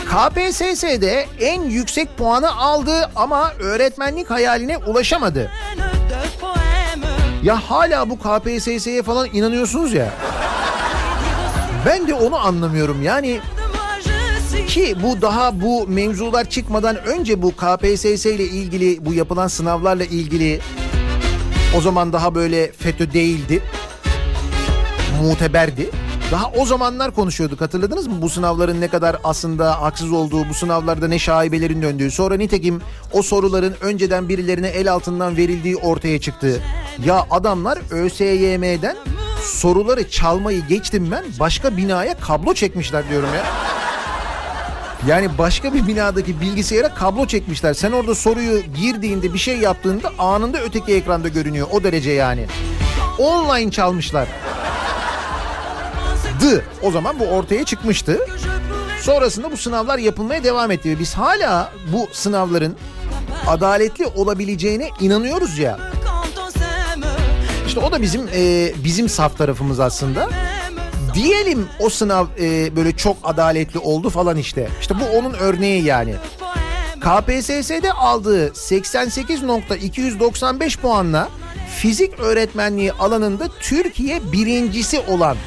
[0.10, 5.52] KPSS'de en yüksek puanı aldı ama öğretmenlik hayaline ulaşamadı.
[7.44, 10.14] Ya hala bu KPSS'ye falan inanıyorsunuz ya.
[11.86, 13.02] Ben de onu anlamıyorum.
[13.04, 13.40] Yani
[14.68, 20.60] ki bu daha bu mevzular çıkmadan önce bu KPSS ile ilgili bu yapılan sınavlarla ilgili
[21.78, 23.62] o zaman daha böyle FETÖ değildi.
[25.22, 25.89] Muteberdi.
[26.32, 28.22] Daha o zamanlar konuşuyorduk hatırladınız mı?
[28.22, 32.11] Bu sınavların ne kadar aslında haksız olduğu, bu sınavlarda ne şaibelerin döndüğü.
[32.11, 36.61] Sonra nitekim o soruların önceden birilerine el altından verildiği ortaya çıktı.
[37.05, 38.97] Ya adamlar ÖSYM'den
[39.43, 43.43] soruları çalmayı geçtim ben başka binaya kablo çekmişler diyorum ya.
[45.07, 47.74] Yani başka bir binadaki bilgisayara kablo çekmişler.
[47.74, 51.68] Sen orada soruyu girdiğinde bir şey yaptığında anında öteki ekranda görünüyor.
[51.72, 52.45] O derece yani.
[53.20, 54.28] Online çalmışlar.
[56.42, 56.64] Dı.
[56.82, 58.20] O zaman bu ortaya çıkmıştı.
[59.02, 60.90] Sonrasında bu sınavlar yapılmaya devam etti.
[60.90, 62.76] Ve Biz hala bu sınavların
[63.48, 65.80] adaletli olabileceğine inanıyoruz ya.
[67.68, 70.30] İşte o da bizim e, bizim saf tarafımız aslında.
[71.14, 74.70] Diyelim o sınav e, böyle çok adaletli oldu falan işte.
[74.82, 76.16] İşte bu onun örneği yani.
[77.00, 81.30] KPSS'de aldığı 88.295 puanla
[81.82, 85.38] fizik öğretmenliği alanında Türkiye birincisi olan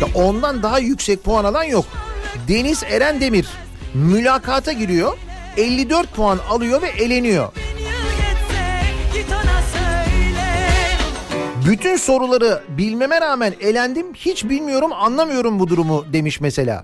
[0.00, 1.84] ya ondan daha yüksek puan alan yok.
[2.48, 3.46] Deniz Eren Demir
[3.94, 5.18] mülakata giriyor
[5.56, 7.52] 54 puan alıyor ve eleniyor.
[11.66, 16.82] Bütün soruları bilmeme rağmen elendim hiç bilmiyorum anlamıyorum bu durumu demiş mesela.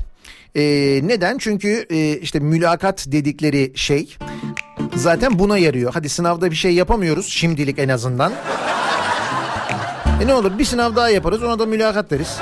[0.57, 0.63] Ee,
[1.05, 1.39] neden?
[1.39, 4.17] Çünkü e, işte mülakat dedikleri şey
[4.97, 5.95] zaten buna yarıyor.
[5.95, 8.33] Hadi sınavda bir şey yapamıyoruz şimdilik en azından.
[10.23, 12.39] E ne olur bir sınav daha yaparız ona da mülakat deriz.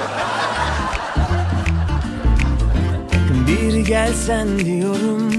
[3.46, 5.32] Bir gelsen diyorum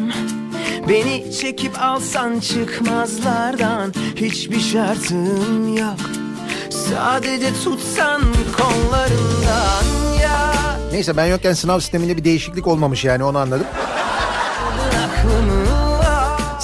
[0.90, 6.00] Beni çekip alsan çıkmazlardan Hiçbir şartım yok
[6.70, 8.22] Sadece tutsan
[8.58, 9.84] kollarından
[10.24, 10.54] ya
[10.92, 13.68] Neyse ben yokken sınav sisteminde bir değişiklik olmamış yani onu anladım.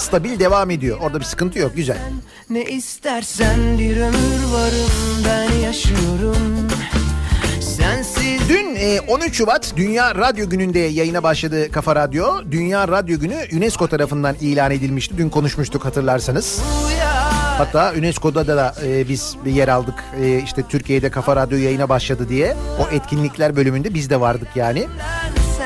[0.09, 0.97] Stabil devam ediyor.
[1.01, 1.75] Orada bir sıkıntı yok.
[1.75, 1.97] Güzel.
[2.49, 6.67] Ne istersen bir ömür varım ben yaşıyorum
[7.61, 12.25] Sensiz Dün e, 13 Şubat Dünya Radyo Günü'nde yayına başladı Kafa Radyo.
[12.51, 15.17] Dünya Radyo Günü UNESCO tarafından ilan edilmişti.
[15.17, 16.59] Dün konuşmuştuk hatırlarsanız.
[17.57, 20.03] Hatta UNESCO'da da e, biz bir yer aldık.
[20.23, 22.55] E, işte Türkiye'de Kafa Radyo yayına başladı diye.
[22.79, 24.87] O etkinlikler bölümünde biz de vardık yani.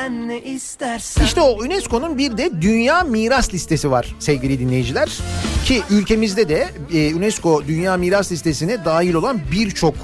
[0.03, 5.19] Sen ne istersen İşte o UNESCO'nun bir de Dünya Miras Listesi var sevgili dinleyiciler.
[5.65, 9.95] Ki ülkemizde de e, UNESCO Dünya Miras Listesi'ne dahil olan birçok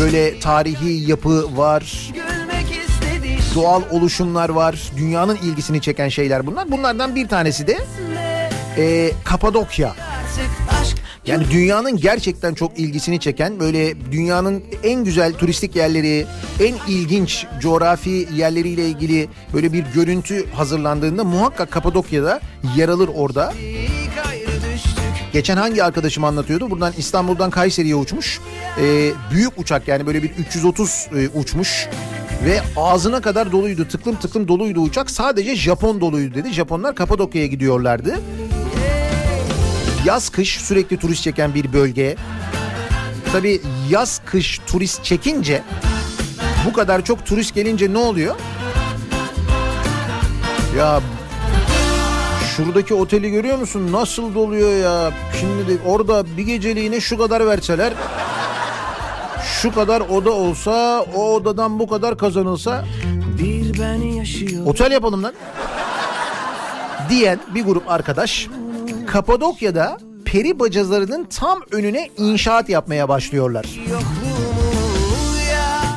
[0.00, 2.12] böyle tarihi yapı var.
[3.54, 4.90] Doğal oluşumlar var.
[4.96, 6.70] Dünyanın ilgisini çeken şeyler bunlar.
[6.70, 7.78] Bunlardan bir tanesi de
[8.78, 9.94] e, Kapadokya.
[11.26, 16.26] Yani dünyanın gerçekten çok ilgisini çeken böyle dünyanın en güzel turistik yerleri,
[16.60, 22.40] en ilginç coğrafi yerleriyle ilgili böyle bir görüntü hazırlandığında muhakkak Kapadokya'da
[22.76, 23.52] yer alır orada.
[25.32, 26.70] Geçen hangi arkadaşım anlatıyordu?
[26.70, 28.40] Buradan İstanbul'dan Kayseri'ye uçmuş.
[28.80, 31.88] Ee, büyük uçak yani böyle bir 330 e, uçmuş.
[32.44, 33.88] Ve ağzına kadar doluydu.
[33.88, 35.10] Tıklım tıklım doluydu uçak.
[35.10, 36.52] Sadece Japon doluydu dedi.
[36.52, 38.20] Japonlar Kapadokya'ya gidiyorlardı.
[40.04, 42.16] Yaz kış sürekli turist çeken bir bölge.
[43.32, 45.62] Tabii yaz kış turist çekince
[46.66, 48.36] bu kadar çok turist gelince ne oluyor?
[50.78, 51.00] Ya
[52.56, 53.92] şuradaki oteli görüyor musun?
[53.92, 55.12] Nasıl doluyor ya?
[55.40, 57.92] Şimdi de orada bir geceliğine şu kadar verseler
[59.62, 62.84] şu kadar oda olsa o odadan bu kadar kazanılsa
[63.38, 65.32] Bir ben yaşıyor otel yapalım lan
[67.08, 68.48] diyen bir grup arkadaş
[69.06, 73.66] Kapadokya'da peri bacazlarının tam önüne inşaat yapmaya başlıyorlar.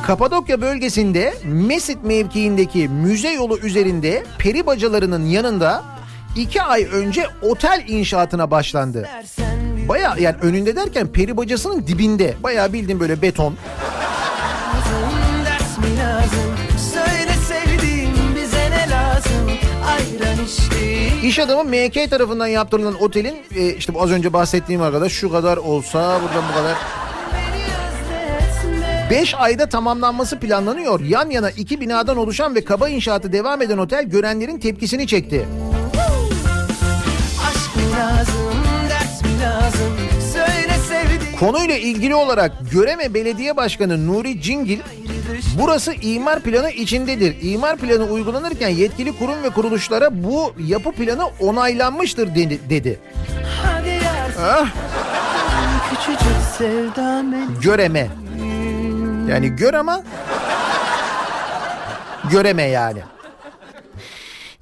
[0.06, 5.84] Kapadokya bölgesinde Mesit mevkiindeki müze yolu üzerinde peri bacalarının yanında
[6.36, 9.08] iki ay önce otel inşaatına başlandı.
[9.88, 12.34] Baya yani önünde derken peri bacasının dibinde.
[12.42, 13.54] Baya bildiğin böyle beton.
[21.26, 26.20] İş adamı MK tarafından yaptırılan otelin e, işte az önce bahsettiğim arkadaş şu kadar olsa
[26.22, 26.76] buradan bu kadar
[27.32, 27.64] Beni
[28.64, 31.00] özletme 5 ayda tamamlanması planlanıyor.
[31.00, 35.48] Yan yana iki binadan oluşan ve kaba inşaatı devam eden otel görenlerin tepkisini çekti.
[37.48, 40.05] Aşk mı lazım Ders mi lazım
[41.40, 44.78] Konuyla ilgili olarak Göreme Belediye Başkanı Nuri Cingil
[45.60, 47.36] burası imar planı içindedir.
[47.42, 52.34] İmar planı uygulanırken yetkili kurum ve kuruluşlara bu yapı planı onaylanmıştır
[52.70, 53.00] dedi.
[54.40, 54.66] Ah,
[57.62, 58.08] göreme.
[59.30, 60.02] Yani gör ama
[62.30, 63.02] göreme yani.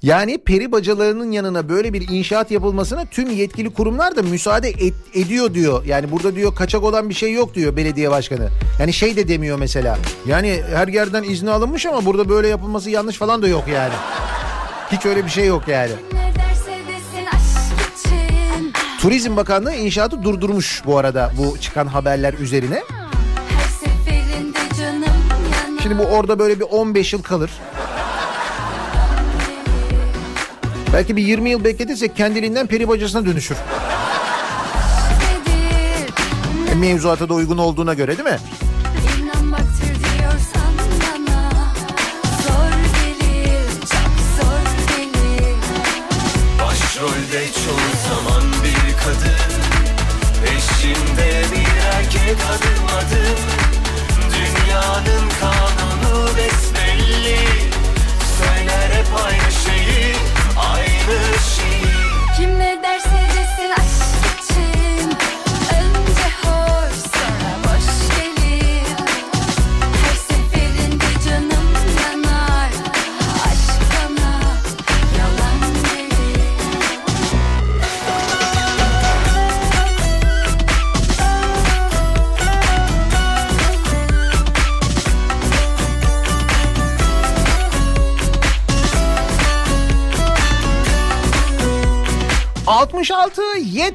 [0.05, 5.53] Yani peri bacalarının yanına böyle bir inşaat yapılmasına tüm yetkili kurumlar da müsaade et- ediyor
[5.53, 5.85] diyor.
[5.85, 8.49] Yani burada diyor kaçak olan bir şey yok diyor belediye başkanı.
[8.79, 9.97] Yani şey de demiyor mesela.
[10.27, 13.93] Yani her yerden izni alınmış ama burada böyle yapılması yanlış falan da yok yani.
[14.91, 15.91] Hiç öyle bir şey yok yani.
[19.01, 22.83] Turizm Bakanlığı inşaatı durdurmuş bu arada bu çıkan haberler üzerine.
[25.83, 27.51] Şimdi bu orada böyle bir 15 yıl kalır.
[30.95, 33.57] Belki bir 20 yıl bekletirsek kendiliğinden peri bacasına dönüşür.
[36.71, 38.37] E, Mevzuata da uygun olduğuna göre değil mi?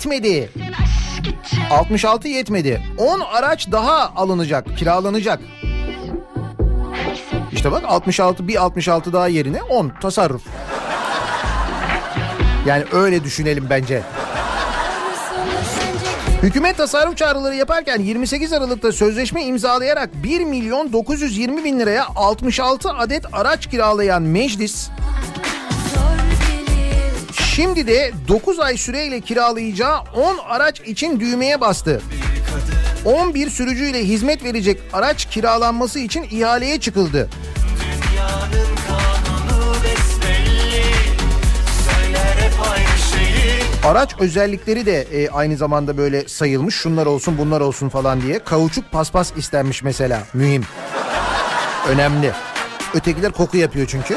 [0.01, 0.51] Yetmedi.
[1.71, 2.83] 66 yetmedi.
[2.99, 5.41] 10 araç daha alınacak, kiralanacak.
[7.53, 10.43] İşte bak 66 bir 66 daha yerine 10 tasarruf.
[12.67, 14.03] Yani öyle düşünelim bence.
[16.43, 23.25] Hükümet tasarruf çağrıları yaparken 28 Aralık'ta sözleşme imzalayarak 1 milyon 920 bin liraya 66 adet
[23.35, 24.91] araç kiralayan meclis
[27.61, 32.03] şimdi de 9 ay süreyle kiralayacağı 10 araç için düğmeye bastı.
[33.05, 37.29] 11 sürücüyle hizmet verecek araç kiralanması için ihaleye çıkıldı.
[43.85, 46.75] Araç özellikleri de e, aynı zamanda böyle sayılmış.
[46.75, 48.39] Şunlar olsun bunlar olsun falan diye.
[48.39, 50.23] Kauçuk paspas istenmiş mesela.
[50.35, 50.65] Mühim.
[51.89, 52.33] Önemli.
[52.95, 54.17] Ötekiler koku yapıyor çünkü.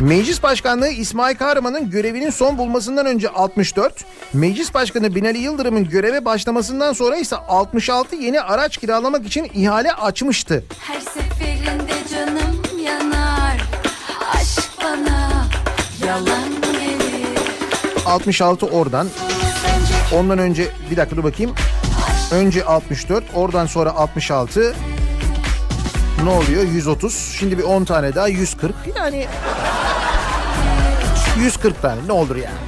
[0.00, 6.92] Meclis Başkanlığı İsmail Kahraman'ın görevinin son bulmasından önce 64, Meclis Başkanı Binali Yıldırım'ın göreve başlamasından
[6.92, 10.64] sonra ise 66 yeni araç kiralamak için ihale açmıştı.
[10.78, 13.60] Her seferinde canım yanar
[14.34, 15.46] Aşk bana
[16.06, 17.38] yalan gelir
[18.06, 19.08] 66 oradan.
[20.14, 21.54] Ondan önce bir dakika dur bakayım.
[22.32, 24.74] Önce 64, oradan sonra 66.
[26.24, 26.62] Ne oluyor?
[26.62, 27.34] 130.
[27.38, 28.74] Şimdi bir 10 tane daha 140.
[28.96, 29.26] Yani
[31.38, 32.58] 140 tane ne olur yani.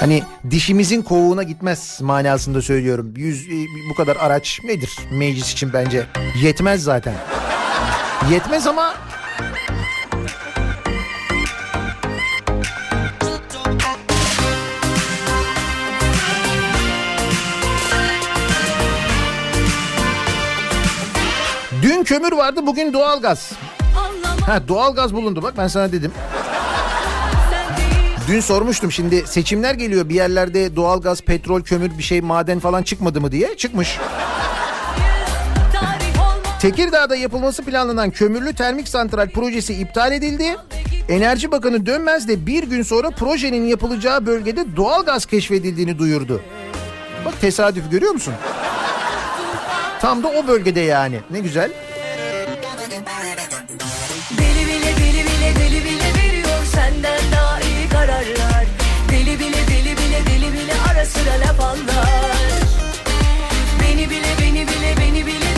[0.00, 3.14] Hani dişimizin kovuğuna gitmez manasında söylüyorum.
[3.16, 6.06] Yüz, e, bu kadar araç nedir meclis için bence?
[6.42, 7.14] Yetmez zaten.
[8.30, 8.94] Yetmez ama
[21.82, 23.52] Dün kömür vardı bugün doğalgaz.
[24.50, 26.12] Ha doğalgaz bulundu bak ben sana dedim.
[28.28, 33.20] Dün sormuştum şimdi seçimler geliyor bir yerlerde doğalgaz, petrol, kömür bir şey maden falan çıkmadı
[33.20, 33.98] mı diye çıkmış.
[36.60, 40.56] Tekirdağ'da yapılması planlanan kömürlü termik santral projesi iptal edildi.
[41.08, 46.42] Enerji Bakanı Dönmez de bir gün sonra projenin yapılacağı bölgede doğalgaz keşfedildiğini duyurdu.
[47.24, 48.34] Bak tesadüf görüyor musun?
[50.00, 51.20] Tam da o bölgede yani.
[51.30, 51.70] Ne güzel.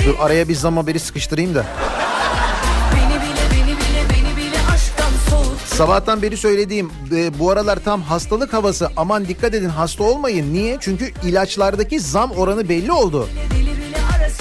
[0.07, 1.67] Dur araya bir zam haberi sıkıştırayım da.
[2.95, 4.57] Beni bile beni bile beni bile
[5.67, 10.55] Sabahtan beri söylediğim e, bu aralar tam hastalık havası aman dikkat edin hasta olmayın.
[10.55, 10.77] Niye?
[10.81, 13.29] Çünkü ilaçlardaki zam oranı belli oldu.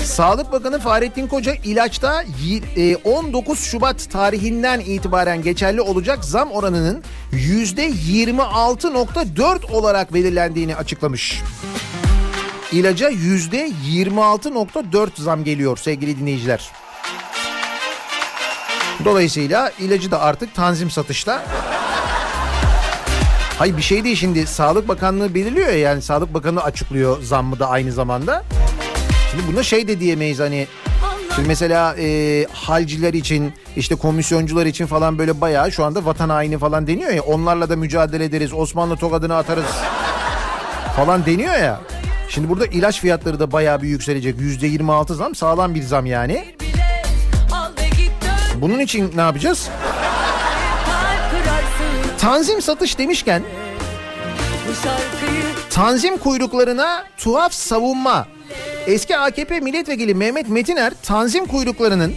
[0.03, 7.03] Sağlık Bakanı Fahrettin Koca ilaçta y- e, 19 Şubat tarihinden itibaren geçerli olacak zam oranının
[7.31, 11.41] %26.4 olarak belirlendiğini açıklamış.
[12.71, 16.69] İlaca %26.4 zam geliyor sevgili dinleyiciler.
[19.05, 21.43] Dolayısıyla ilacı da artık tanzim satışta.
[23.59, 27.69] Hayır bir şey değil şimdi Sağlık Bakanlığı belirliyor ya yani Sağlık Bakanı açıklıyor zammı da
[27.69, 28.43] aynı zamanda.
[29.31, 30.67] Şimdi buna şey de diyemeyiz hani
[31.35, 36.57] Şimdi mesela e, halciler için işte komisyoncular için falan böyle bayağı şu anda vatan haini
[36.57, 39.65] falan deniyor ya onlarla da mücadele ederiz Osmanlı tokadını atarız
[40.95, 41.81] falan deniyor ya.
[42.31, 44.39] Şimdi burada ilaç fiyatları da bayağı bir yükselecek.
[44.39, 46.45] Yüzde 26 zam sağlam bir zam yani.
[48.55, 49.69] Bunun için ne yapacağız?
[52.17, 53.43] Tanzim satış demişken
[55.69, 58.27] Tanzim kuyruklarına tuhaf savunma.
[58.87, 62.13] Eski AKP milletvekili Mehmet Metiner tanzim kuyruklarının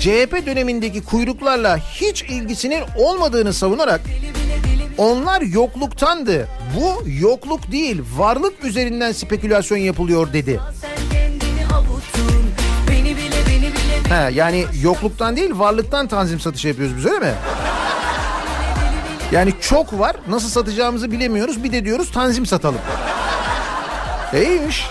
[0.00, 4.00] CHP dönemindeki kuyruklarla hiç ilgisinin olmadığını savunarak
[4.98, 6.48] onlar yokluktandı.
[6.76, 10.60] Bu yokluk değil varlık üzerinden spekülasyon yapılıyor dedi.
[14.08, 17.34] Ha, yani yokluktan değil varlıktan tanzim satışı yapıyoruz biz öyle mi?
[19.32, 22.80] Yani çok var nasıl satacağımızı bilemiyoruz bir de diyoruz tanzim satalım.
[24.34, 24.90] İyiymiş.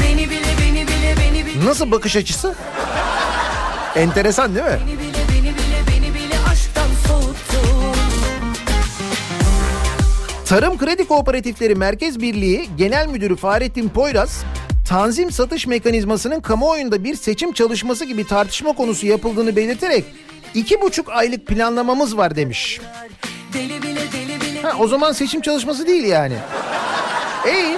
[0.00, 0.52] Beni bile
[1.64, 2.54] Nasıl bakış açısı?
[3.96, 4.78] Enteresan değil mi?
[10.52, 14.44] Tarım Kredi Kooperatifleri Merkez Birliği Genel Müdürü Fahrettin Poyraz,
[14.88, 20.04] tanzim satış mekanizmasının kamuoyunda bir seçim çalışması gibi tartışma konusu yapıldığını belirterek
[20.54, 22.80] iki buçuk aylık planlamamız var demiş.
[24.62, 26.34] Ha, o zaman seçim çalışması değil yani.
[27.46, 27.76] İyi.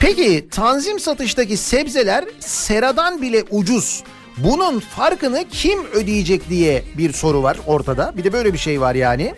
[0.00, 4.04] Peki tanzim satıştaki sebzeler seradan bile ucuz.
[4.36, 8.12] Bunun farkını kim ödeyecek diye bir soru var ortada.
[8.16, 9.34] Bir de böyle bir şey var yani.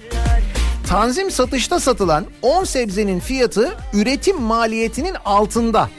[0.88, 5.90] Tanzim satışta satılan 10 sebzenin fiyatı üretim maliyetinin altında.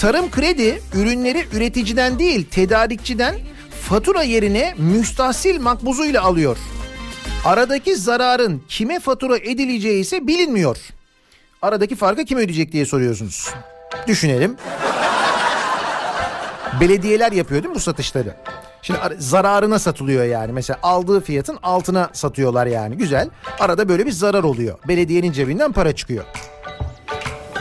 [0.00, 3.34] Tarım kredi ürünleri üreticiden değil tedarikçiden
[3.88, 6.56] fatura yerine müstahsil makbuzuyla alıyor.
[7.44, 10.76] Aradaki zararın kime fatura edileceği ise bilinmiyor.
[11.62, 13.50] Aradaki farkı kim ödeyecek diye soruyorsunuz.
[14.06, 14.56] Düşünelim.
[16.80, 18.34] Belediyeler yapıyor değil mi bu satışları?
[18.82, 20.52] Şimdi ar- zararına satılıyor yani.
[20.52, 22.96] Mesela aldığı fiyatın altına satıyorlar yani.
[22.96, 23.28] Güzel.
[23.60, 24.78] Arada böyle bir zarar oluyor.
[24.88, 26.24] Belediyenin cebinden para çıkıyor.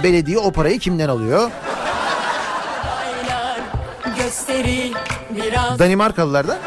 [0.03, 1.51] Belediye o parayı kimden alıyor?
[5.80, 6.57] Danimarkalılar da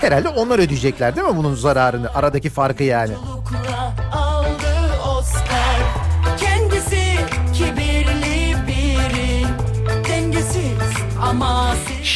[0.00, 2.14] herhalde onlar ödeyecekler değil mi bunun zararını?
[2.14, 3.12] Aradaki farkı yani.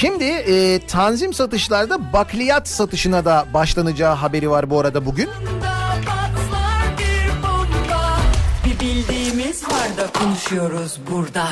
[0.00, 5.28] Şimdi e, tanzim satışlarda bakliyat satışına da başlanacağı haberi var bu arada bugün.
[8.64, 11.48] bir bildiğimiz var da konuşuyoruz burada.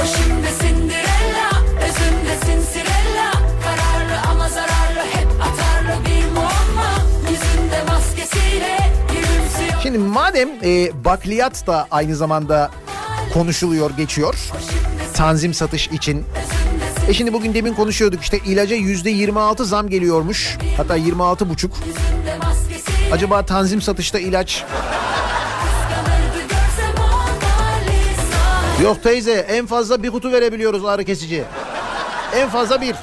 [0.00, 3.32] O şimdi Cinderella Özünde Cincirella
[3.64, 6.90] Kararlı ama zararlı Hep atarlı bir muamma
[7.30, 12.70] Yüzünde maskesiyle Gülümsüyor Şimdi madem e, bakliyat da aynı zamanda
[13.34, 14.34] konuşuluyor, geçiyor.
[15.14, 16.26] Tanzim satış için.
[17.08, 20.58] E şimdi bugün demin konuşuyorduk işte ilaca yüzde 26 zam geliyormuş.
[20.76, 21.72] Hatta 26 buçuk.
[23.12, 24.64] Acaba tanzim satışta ilaç
[28.82, 31.44] Yok teyze en fazla bir kutu verebiliyoruz ağrı kesici.
[32.36, 32.94] En fazla bir.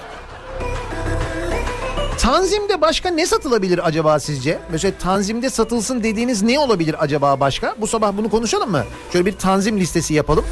[2.20, 4.60] Tanzim'de başka ne satılabilir acaba sizce?
[4.72, 7.76] Mesela Tanzim'de satılsın dediğiniz ne olabilir acaba başka?
[7.78, 8.84] Bu sabah bunu konuşalım mı?
[9.14, 10.46] Şöyle bir tanzim listesi yapalım.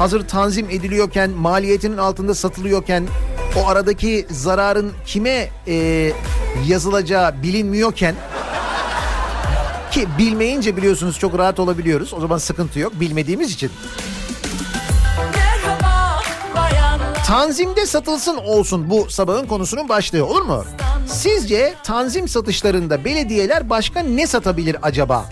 [0.00, 3.06] Hazır tanzim ediliyorken, maliyetinin altında satılıyorken,
[3.56, 6.12] o aradaki zararın kime e,
[6.66, 8.14] yazılacağı bilinmiyorken
[9.90, 12.14] ki bilmeyince biliyorsunuz çok rahat olabiliyoruz.
[12.14, 13.70] O zaman sıkıntı yok bilmediğimiz için.
[17.26, 20.64] Tanzimde satılsın olsun bu sabahın konusunun başlığı olur mu?
[21.06, 25.24] Sizce tanzim satışlarında belediyeler başka ne satabilir acaba?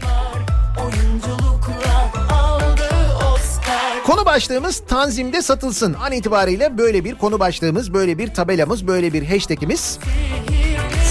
[4.28, 5.94] Başlığımız Tanzim'de satılsın.
[5.94, 9.98] An itibariyle böyle bir konu başlığımız, böyle bir tabelamız, böyle bir hashtagimiz.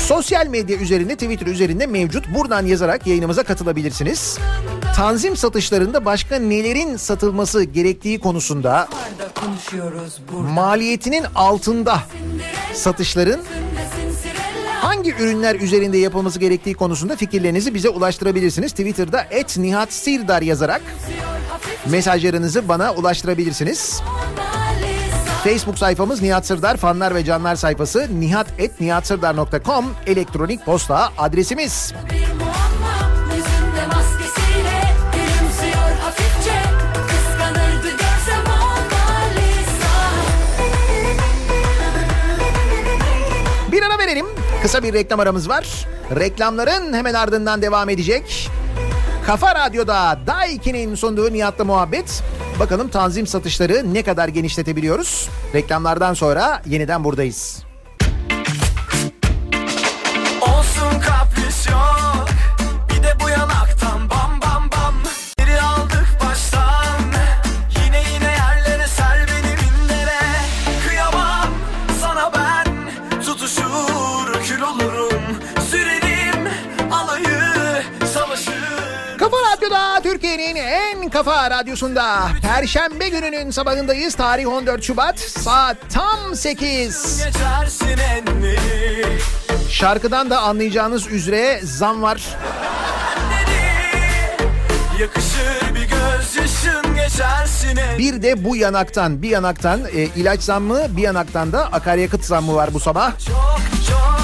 [0.07, 2.26] Sosyal medya üzerinde, Twitter üzerinde mevcut.
[2.36, 4.38] Buradan yazarak yayınımıza katılabilirsiniz.
[4.95, 8.88] Tanzim satışlarında başka nelerin satılması gerektiği konusunda
[10.32, 11.99] maliyetinin altında
[12.74, 13.39] satışların
[14.88, 18.71] hangi ürünler üzerinde yapılması gerektiği konusunda fikirlerinizi bize ulaştırabilirsiniz.
[18.71, 20.81] Twitter'da et Nihat Sirdar yazarak
[21.85, 24.01] mesajlarınızı bana ulaştırabilirsiniz.
[25.43, 31.93] Facebook sayfamız Nihat Sırdar fanlar ve canlar sayfası nihat.nihatsırdar.com elektronik posta adresimiz.
[32.11, 32.46] Bir
[44.68, 45.88] Kısa bir reklam aramız var.
[46.15, 48.49] Reklamların hemen ardından devam edecek.
[49.26, 52.24] Kafa Radyo'da Daiki'nin sunduğu Nihat'la muhabbet.
[52.59, 55.30] Bakalım tanzim satışları ne kadar genişletebiliyoruz?
[55.53, 57.66] Reklamlardan sonra yeniden buradayız.
[81.28, 84.15] Kafa radyosunda Perşembe gününün sabahındayız.
[84.15, 87.23] Tarih 14 Şubat saat tam 8.
[87.25, 89.17] Geçersin enleri
[89.69, 92.36] Şarkıdan da anlayacağınız üzere zam var.
[94.97, 95.09] Bir
[97.97, 102.73] Bir de bu yanaktan bir yanaktan e, ilaç zammı bir yanaktan da akaryakıt zammı var
[102.73, 103.11] bu sabah.
[103.11, 104.16] Çok çok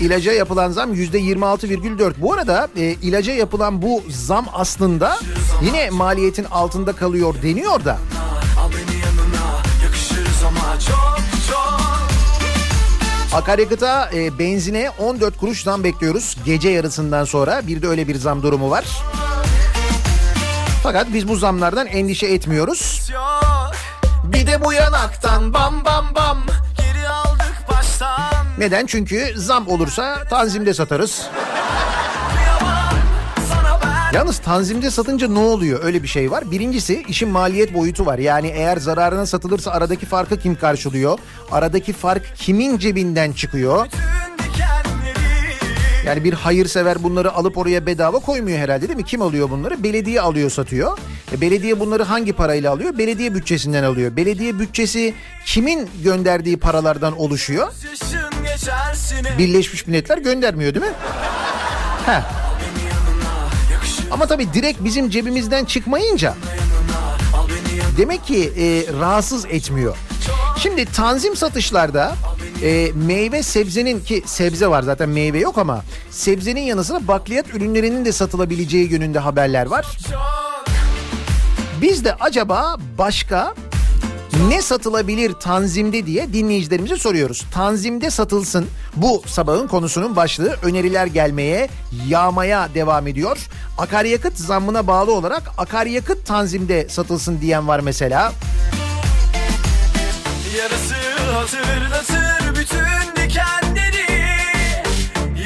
[0.00, 2.12] İlaca yapılan zam yüzde 26,4.
[2.18, 5.18] Bu arada e, ilaca yapılan bu zam aslında
[5.62, 7.98] yine maliyetin altında kalıyor deniyor da.
[13.34, 17.66] Akaryakıta e, benzine 14 kuruş zam bekliyoruz gece yarısından sonra.
[17.66, 18.84] Bir de öyle bir zam durumu var.
[20.82, 23.10] Fakat biz bu zamlardan endişe etmiyoruz.
[24.24, 26.38] Bir de bu yanaktan bam bam bam
[26.78, 28.86] Geri aldık baştan Neden?
[28.86, 31.26] Çünkü zam olursa tanzimde satarız.
[34.12, 35.84] Yalnız tanzimde satınca ne oluyor?
[35.84, 36.50] Öyle bir şey var.
[36.50, 38.18] Birincisi işin maliyet boyutu var.
[38.18, 41.18] Yani eğer zararına satılırsa aradaki farkı kim karşılıyor?
[41.50, 43.86] Aradaki fark kimin cebinden çıkıyor?
[46.06, 49.04] Yani bir hayırsever bunları alıp oraya bedava koymuyor herhalde değil mi?
[49.04, 49.82] Kim alıyor bunları?
[49.82, 50.98] Belediye alıyor satıyor.
[51.32, 52.98] E belediye bunları hangi parayla alıyor?
[52.98, 54.16] Belediye bütçesinden alıyor.
[54.16, 55.14] Belediye bütçesi
[55.46, 57.68] kimin gönderdiği paralardan oluşuyor?
[57.90, 58.37] Yaşın
[59.38, 60.92] Birleşmiş Milletler göndermiyor değil mi?
[62.06, 62.22] Heh.
[64.10, 66.34] Ama tabii direkt bizim cebimizden çıkmayınca
[67.96, 69.96] demek ki e, rahatsız etmiyor.
[70.58, 72.14] Şimdi tanzim satışlarda
[72.62, 78.04] e, meyve sebzenin ki sebze var zaten meyve yok ama sebzenin yanı sıra bakliyat ürünlerinin
[78.04, 79.86] de satılabileceği yönünde haberler var.
[81.80, 83.54] Biz de acaba başka
[84.46, 87.44] ne satılabilir tanzimde diye dinleyicilerimize soruyoruz.
[87.54, 88.66] Tanzimde satılsın
[88.96, 91.68] bu sabahın konusunun başlığı öneriler gelmeye
[92.08, 93.38] yağmaya devam ediyor.
[93.78, 98.32] Akaryakıt zammına bağlı olarak akaryakıt tanzimde satılsın diyen var mesela.
[100.58, 100.94] Yarası
[101.34, 104.06] hatırlatır bütün dikenleri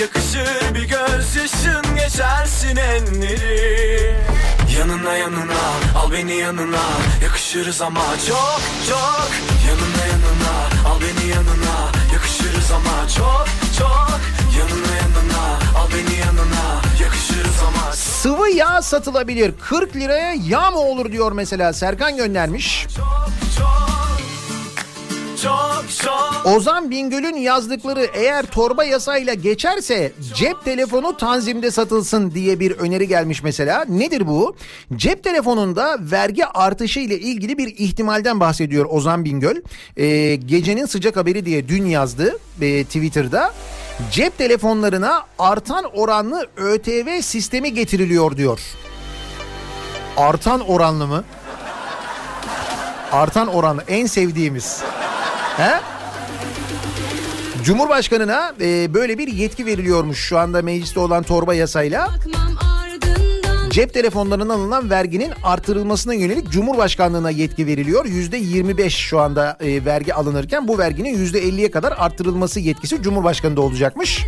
[0.00, 4.31] Yakışır bir gözyaşın geçersin enleri
[4.78, 5.52] Yanına yanına
[5.96, 6.12] al.
[6.12, 6.80] Beni yanına.
[7.22, 9.28] Yakışırız ama çok çok.
[9.68, 11.92] Yanına yanına al beni yanına.
[12.12, 13.46] Yakışırız ama çok
[13.78, 14.20] çok.
[14.58, 15.44] Yanına yanına
[15.78, 16.82] al beni yanına.
[17.02, 19.54] Yakışırız ama Sıvı yağ satılabilir.
[19.60, 21.72] 40 liraya yağ mı olur diyor mesela.
[21.72, 22.86] Serkan göndermiş.
[22.96, 23.91] çok çok
[26.44, 33.42] Ozan Bingöl'ün yazdıkları eğer torba yasayla geçerse cep telefonu tanzimde satılsın diye bir öneri gelmiş
[33.42, 33.84] mesela.
[33.88, 34.56] Nedir bu?
[34.96, 39.56] Cep telefonunda vergi artışı ile ilgili bir ihtimalden bahsediyor Ozan Bingöl.
[39.96, 43.52] Ee, gecenin sıcak haberi diye dün yazdı e, Twitter'da.
[44.10, 48.60] Cep telefonlarına artan oranlı ÖTV sistemi getiriliyor diyor.
[50.16, 51.24] Artan oranlı mı?
[53.12, 54.82] Artan oranlı en sevdiğimiz.
[55.56, 55.91] He?
[57.64, 62.08] Cumhurbaşkanına e, böyle bir yetki veriliyormuş şu anda mecliste olan torba yasayla.
[63.70, 68.04] Cep telefonlarından alınan verginin artırılmasına yönelik Cumhurbaşkanlığına yetki veriliyor.
[68.04, 73.60] Yüzde 25 şu anda e, vergi alınırken bu verginin yüzde 50'ye kadar artırılması yetkisi Cumhurbaşkanı'nda
[73.60, 74.24] olacakmış.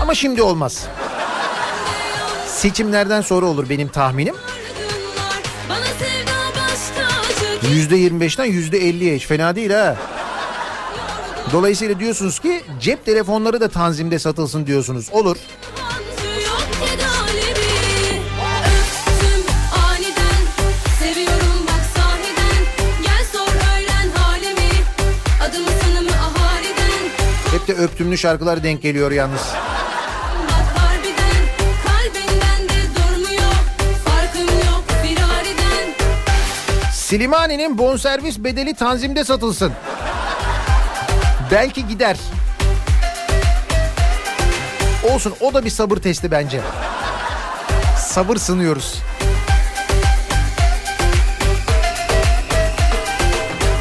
[0.00, 0.86] Ama şimdi olmaz.
[2.46, 4.34] Seçimlerden sonra olur benim tahminim.
[7.70, 9.96] Yüzde 25'ten yüzde 50'ye hiç fena değil ha.
[11.54, 15.08] Dolayısıyla diyorsunuz ki cep telefonları da tanzimde satılsın diyorsunuz.
[15.12, 15.36] Olur.
[27.52, 29.40] Hep de öptümlü şarkılar denk geliyor yalnız.
[36.92, 39.72] Slimani'nin bonservis bedeli tanzimde satılsın.
[41.54, 42.16] Belki gider.
[45.12, 46.60] Olsun o da bir sabır testi bence.
[47.98, 49.02] Sabır sınıyoruz.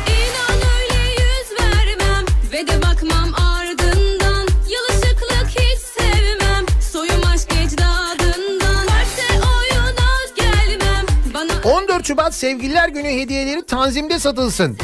[0.07, 9.49] İnan öyle yüz vermem Ve de bakmam ardından Yalışıklık hiç sevmem Soyum aşk ecdadından Varsa
[9.49, 14.77] oyuna gelmem Bana 14 Şubat Sevgililer Günü hediyeleri tanzimde satılsın.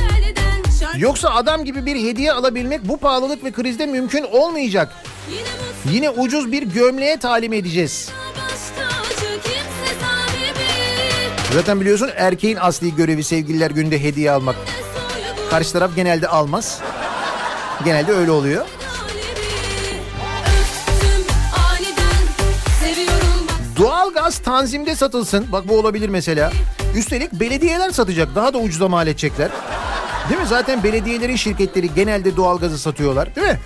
[0.98, 4.96] Yoksa adam gibi bir hediye alabilmek bu pahalılık ve krizde mümkün olmayacak.
[5.92, 8.10] Yine ucuz bir gömleğe talim edeceğiz.
[11.54, 14.56] Zaten biliyorsun erkeğin asli görevi sevgililer gününde hediye almak.
[15.50, 16.80] Karşı taraf genelde almaz.
[17.86, 18.66] Genelde öyle oluyor.
[18.66, 18.80] bak
[23.78, 25.46] Doğalgaz tanzimde satılsın.
[25.52, 26.52] Bak bu olabilir mesela.
[26.96, 28.36] Üstelik belediyeler satacak.
[28.36, 29.50] Daha da ucuza mal edecekler.
[30.30, 30.48] Değil mi?
[30.48, 33.36] Zaten belediyelerin şirketleri genelde doğalgazı satıyorlar.
[33.36, 33.60] Değil mi?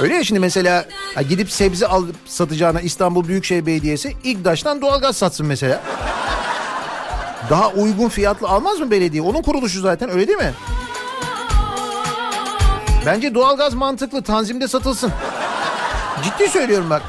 [0.00, 0.84] Öyle ya şimdi mesela
[1.28, 5.80] gidip sebze alıp satacağına İstanbul Büyükşehir Belediyesi İGDAŞ'tan doğalgaz satsın mesela.
[7.50, 9.22] Daha uygun fiyatlı almaz mı belediye?
[9.22, 10.52] Onun kuruluşu zaten öyle değil mi?
[13.06, 15.12] Bence doğalgaz mantıklı tanzimde satılsın.
[16.24, 17.02] Ciddi söylüyorum bak.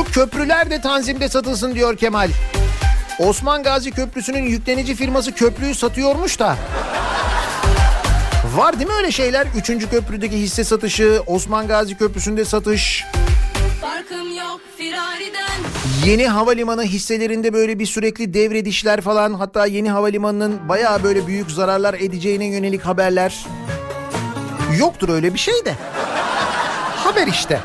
[0.00, 2.30] Şu köprüler de tanzimde satılsın diyor Kemal.
[3.18, 6.56] Osman Gazi Köprüsü'nün yüklenici firması köprüyü satıyormuş da.
[8.56, 9.46] Var değil mi öyle şeyler?
[9.56, 13.04] Üçüncü köprüdeki hisse satışı, Osman Gazi Köprüsü'nde satış.
[14.38, 14.60] Yok
[16.06, 21.94] Yeni havalimanı hisselerinde böyle bir sürekli devredişler falan hatta yeni havalimanının bayağı böyle büyük zararlar
[21.94, 23.46] edeceğine yönelik haberler.
[24.78, 25.74] Yoktur öyle bir şey de.
[26.96, 27.60] Haber işte.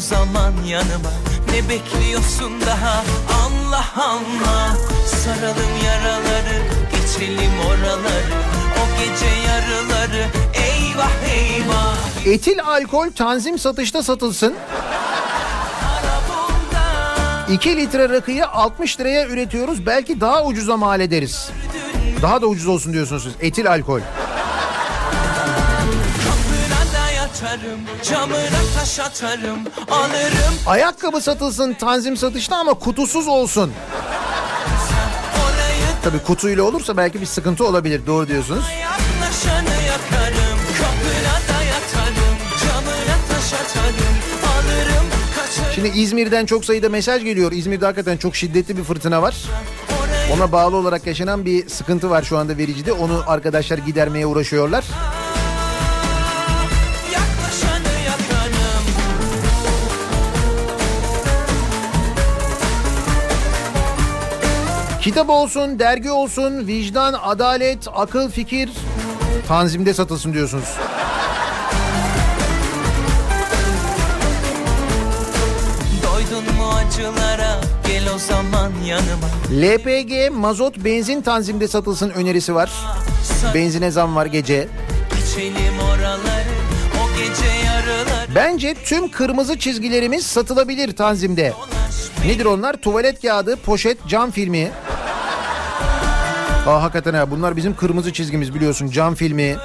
[0.00, 1.12] O zaman yanıma
[1.52, 3.04] Ne bekliyorsun daha
[3.44, 4.76] anla anla
[5.06, 8.34] Saralım yaraları geçelim oraları
[8.76, 14.54] O gece yarıları eyvah eyvah Etil alkol tanzim satışta satılsın.
[17.50, 19.86] 2 litre rakıyı 60 liraya üretiyoruz.
[19.86, 21.50] Belki daha ucuza mal ederiz.
[22.22, 23.32] Daha da ucuz olsun diyorsunuz siz.
[23.40, 24.00] Etil alkol.
[27.50, 29.58] Da yatarım camına taş atarım
[29.90, 33.72] Alırım Ayakkabı satılsın tanzim satışta ama kutusuz olsun.
[36.02, 38.06] Tabii kutuyla olursa belki bir sıkıntı olabilir.
[38.06, 38.64] Doğru diyorsunuz.
[38.80, 47.24] Yaklaşanı yakarım Kapına da yatarım Camına taş atarım Alırım kaçarım Şimdi İzmir'den çok sayıda mesaj
[47.24, 47.52] geliyor.
[47.52, 49.36] İzmir'de hakikaten çok şiddetli bir fırtına var.
[50.34, 52.92] Ona bağlı olarak yaşanan bir sıkıntı var şu anda vericide.
[52.92, 54.84] Onu arkadaşlar gidermeye uğraşıyorlar.
[65.02, 68.70] Kitap olsun, dergi olsun, vicdan, adalet, akıl, fikir
[69.48, 70.68] tanzimde satılsın diyorsunuz.
[76.02, 82.70] Doydun mu acılara gel o zaman yanıma LPG, mazot, benzin tanzimde satılsın önerisi var.
[83.54, 84.68] Benzine zam var gece.
[85.24, 86.54] İçelim oraları
[87.04, 91.52] o gece yarıları Bence tüm kırmızı çizgilerimiz satılabilir tanzimde.
[92.26, 92.76] Nedir onlar?
[92.76, 94.70] Tuvalet kağıdı, poşet, cam filmi.
[96.66, 99.56] Aa hakikaten ha bunlar bizim kırmızı çizgimiz biliyorsun cam filmi.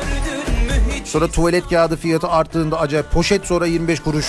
[1.05, 4.25] Sonra tuvalet kağıdı fiyatı arttığında acayip poşet sonra 25 kuruş.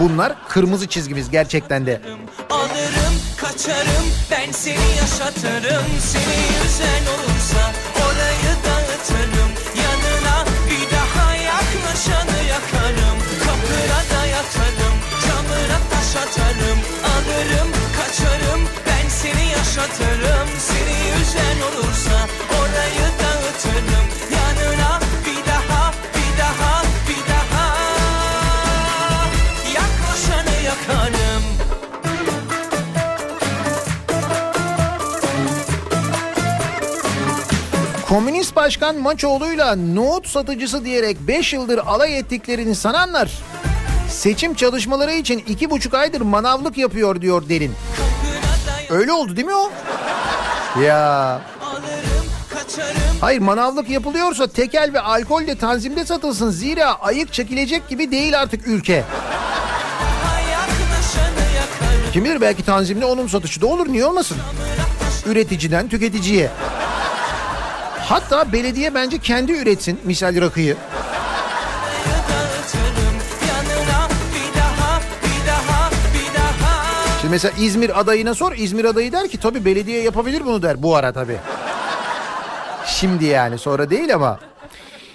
[0.00, 2.00] Bunlar kırmızı çizgimiz gerçekten de.
[2.50, 6.22] Alırım kaçarım ben seni yaşatırım Seni
[6.64, 7.33] yüzen olursa
[38.14, 43.32] Komünist Başkan Maçoğlu'yla nohut satıcısı diyerek 5 yıldır alay ettiklerini sananlar
[44.08, 47.72] seçim çalışmaları için iki buçuk aydır manavlık yapıyor diyor Derin.
[48.90, 49.70] Öyle oldu değil mi o?
[50.80, 51.40] Ya
[53.20, 56.50] Hayır manavlık yapılıyorsa tekel ve alkol de tanzimde satılsın.
[56.50, 59.04] Zira ayık çekilecek gibi değil artık ülke.
[62.12, 64.36] Kim bilir belki tanzimde onun satışı da olur niye olmasın?
[65.26, 66.50] Üreticiden tüketiciye.
[68.08, 70.76] Hatta belediye bence kendi üretsin misal rakıyı.
[77.20, 78.52] Şimdi mesela İzmir adayına sor.
[78.52, 80.82] İzmir adayı der ki tabii belediye yapabilir bunu der.
[80.82, 81.36] Bu ara tabii.
[82.86, 84.38] Şimdi yani sonra değil ama.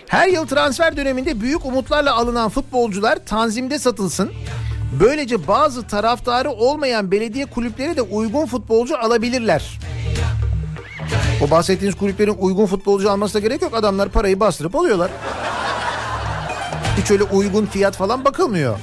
[0.07, 4.31] Her yıl transfer döneminde büyük umutlarla alınan futbolcular tanzimde satılsın.
[4.99, 9.79] Böylece bazı taraftarı olmayan belediye kulüpleri de uygun futbolcu alabilirler.
[11.47, 13.73] O bahsettiğiniz kulüplerin uygun futbolcu almasına gerek yok.
[13.73, 15.11] Adamlar parayı bastırıp alıyorlar.
[16.97, 18.79] Hiç öyle uygun fiyat falan bakılmıyor.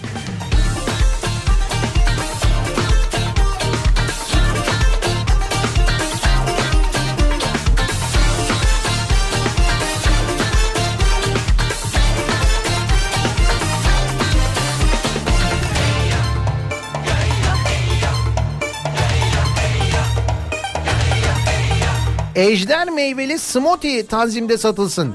[22.37, 25.15] Ejder meyveli smoothie tanzimde satılsın.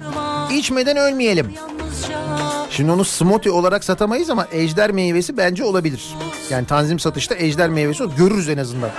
[0.52, 1.54] İçmeden ölmeyelim.
[2.70, 6.16] Şimdi onu smoothie olarak satamayız ama ejder meyvesi bence olabilir.
[6.50, 8.16] Yani tanzim satışta ejder meyvesi olur.
[8.18, 8.90] Görürüz en azından.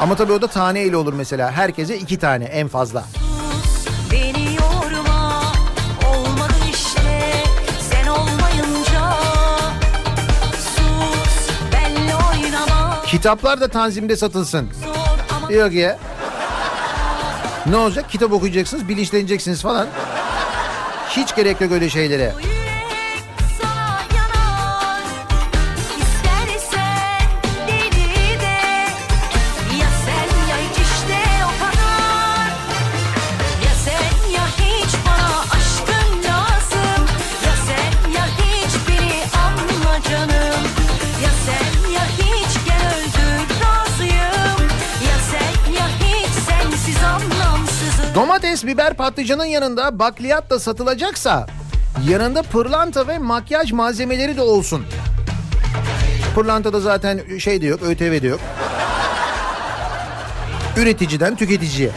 [0.00, 1.52] Ama tabii o da taneyle olur mesela.
[1.52, 3.04] Herkese iki tane en fazla.
[13.06, 14.68] Kitaplar da tanzimde satılsın.
[15.50, 15.98] Yok ya.
[17.66, 18.10] Ne olacak?
[18.10, 19.86] Kitap okuyacaksınız, bilinçleneceksiniz falan.
[21.08, 22.32] Hiç gerek yok öyle şeylere.
[48.60, 51.46] Domates, biber, patlıcanın yanında bakliyat da satılacaksa
[52.08, 54.84] yanında pırlanta ve makyaj malzemeleri de olsun.
[56.34, 58.40] Pırlantada zaten şey de yok, ÖTV de yok.
[60.76, 61.90] Üreticiden tüketiciye.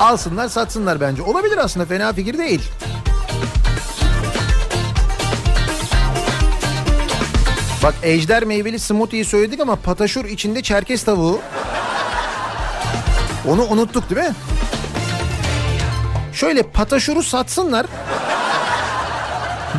[0.00, 1.22] Alsınlar satsınlar bence.
[1.22, 2.62] Olabilir aslında fena fikir değil.
[7.82, 11.40] Bak ejder meyveli smoothie'yi söyledik ama pataşur içinde çerkez tavuğu.
[13.48, 14.34] Onu unuttuk değil mi?
[16.32, 17.86] Şöyle pataşuru satsınlar.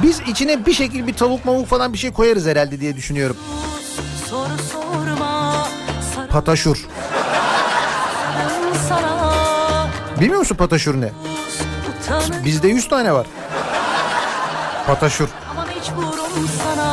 [0.03, 3.37] Biz içine bir şekilde bir tavuk mavuk falan bir şey koyarız herhalde diye düşünüyorum.
[6.29, 6.87] Pataşur.
[10.19, 11.09] Bilmiyor musun pataşur ne?
[12.45, 13.25] Bizde 100 tane var.
[14.87, 15.27] Pataşur.
[15.51, 16.90] ama mecburum sana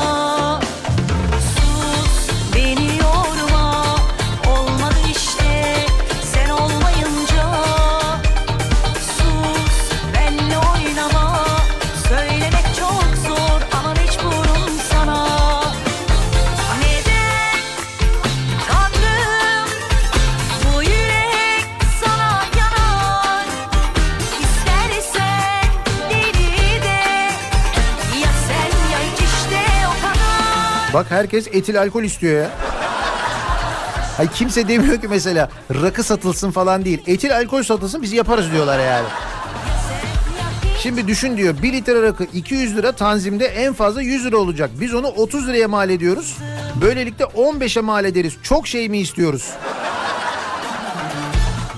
[30.98, 32.50] Bak herkes etil alkol istiyor ya.
[34.16, 37.02] Hayır kimse demiyor ki mesela rakı satılsın falan değil.
[37.06, 39.06] Etil alkol satılsın biz yaparız diyorlar yani.
[40.82, 44.70] Şimdi düşün diyor 1 litre rakı 200 lira tanzimde en fazla 100 lira olacak.
[44.80, 46.36] Biz onu 30 liraya mal ediyoruz.
[46.80, 48.36] Böylelikle 15'e mal ederiz.
[48.42, 49.50] Çok şey mi istiyoruz?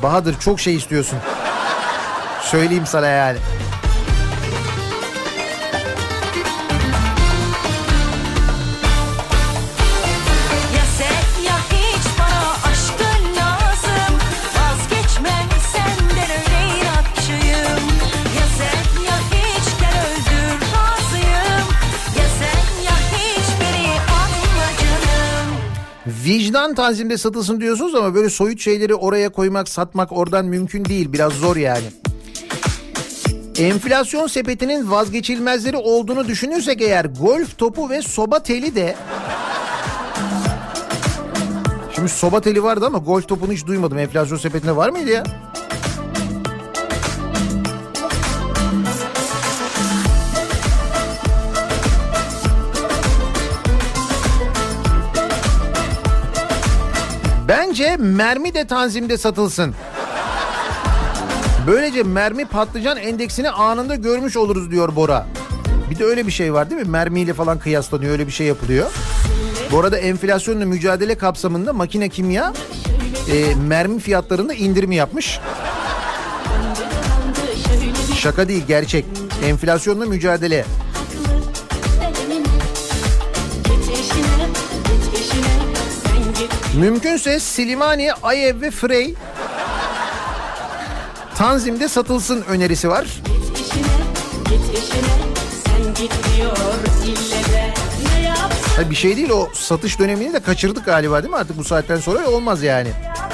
[0.03, 1.18] Bahadır çok şey istiyorsun.
[2.43, 3.39] Söyleyeyim sana yani.
[26.31, 31.12] Vicdan tanzimde satılsın diyorsunuz ama böyle soyut şeyleri oraya koymak, satmak oradan mümkün değil.
[31.12, 31.85] Biraz zor yani.
[33.59, 38.97] Enflasyon sepetinin vazgeçilmezleri olduğunu düşünürsek eğer golf topu ve soba teli de
[41.95, 43.99] Şimdi soba teli vardı ama golf topunu hiç duymadım.
[43.99, 45.24] Enflasyon sepetinde var mıydı ya?
[57.51, 59.75] Bence mermi de tanzimde satılsın.
[61.67, 65.27] Böylece mermi patlıcan endeksini anında görmüş oluruz diyor Bora.
[65.91, 66.89] Bir de öyle bir şey var değil mi?
[66.89, 68.91] Mermiyle falan kıyaslanıyor öyle bir şey yapılıyor.
[69.73, 72.53] Bu arada enflasyonla mücadele kapsamında makine kimya
[73.33, 75.41] e, mermi fiyatlarında indirimi yapmış.
[78.17, 79.05] Şaka değil gerçek.
[79.45, 80.65] Enflasyonla mücadele.
[86.81, 89.14] Mümkünse Silimani, Ayev ve Frey
[91.37, 93.07] Tanzim'de satılsın önerisi var.
[98.76, 101.39] Ha, bir şey değil o satış dönemini de kaçırdık galiba değil mi?
[101.39, 102.89] Artık bu saatten sonra olmaz yani.
[102.89, 103.30] Bir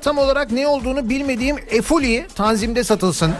[0.00, 3.32] Tam olarak ne olduğunu bilmediğim Efuli Tanzim'de satılsın.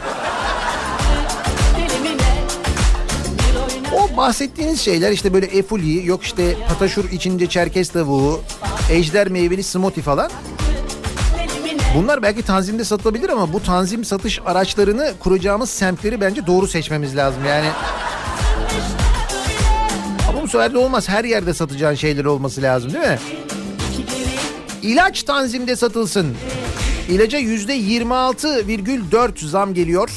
[3.95, 8.41] O bahsettiğiniz şeyler işte böyle efuli, yok işte pataşur içince çerkez tavuğu,
[8.91, 10.31] ejder meyveli smoothie falan.
[11.97, 17.45] Bunlar belki tanzimde satılabilir ama bu tanzim satış araçlarını kuracağımız semtleri bence doğru seçmemiz lazım
[17.49, 17.67] yani.
[20.29, 21.09] Ama bu sefer de olmaz.
[21.09, 23.19] Her yerde satacağın şeyler olması lazım değil mi?
[24.85, 26.37] İlaç tanzimde satılsın.
[27.09, 30.11] İlaca yüzde 26,4 zam geliyor.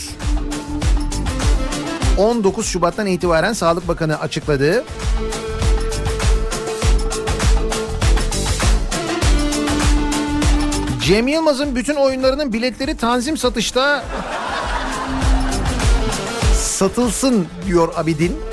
[2.17, 4.83] 19 Şubat'tan itibaren Sağlık Bakanı açıkladı.
[11.05, 14.03] Cem Yılmaz'ın bütün oyunlarının biletleri tanzim satışta
[16.53, 18.46] satılsın diyor Abidin.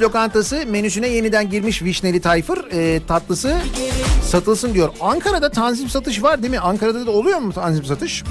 [0.00, 3.56] Lokantası menüsüne yeniden girmiş vişneli tayfır e, tatlısı
[4.24, 4.88] satılsın diyor.
[5.00, 6.58] Ankara'da tanzim satış var değil mi?
[6.60, 8.24] Ankara'da da oluyor mu tanzim satış?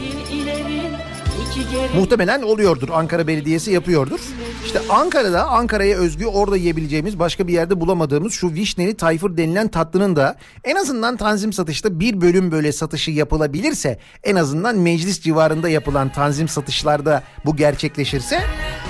[1.96, 2.90] Muhtemelen oluyordur.
[2.90, 4.20] Ankara Belediyesi yapıyordur.
[4.66, 10.16] İşte Ankara'da Ankara'ya özgü orada yiyebileceğimiz başka bir yerde bulamadığımız şu vişneli tayfır denilen tatlının
[10.16, 16.12] da en azından tanzim satışta bir bölüm böyle satışı yapılabilirse en azından meclis civarında yapılan
[16.12, 18.42] tanzim satışlarda bu gerçekleşirse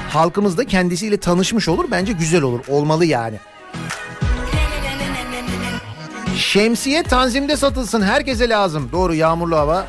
[0.09, 1.85] halkımız da kendisiyle tanışmış olur.
[1.91, 2.59] Bence güzel olur.
[2.67, 3.39] Olmalı yani.
[6.35, 8.01] Şemsiye tanzimde satılsın.
[8.01, 8.89] Herkese lazım.
[8.91, 9.85] Doğru yağmurlu hava.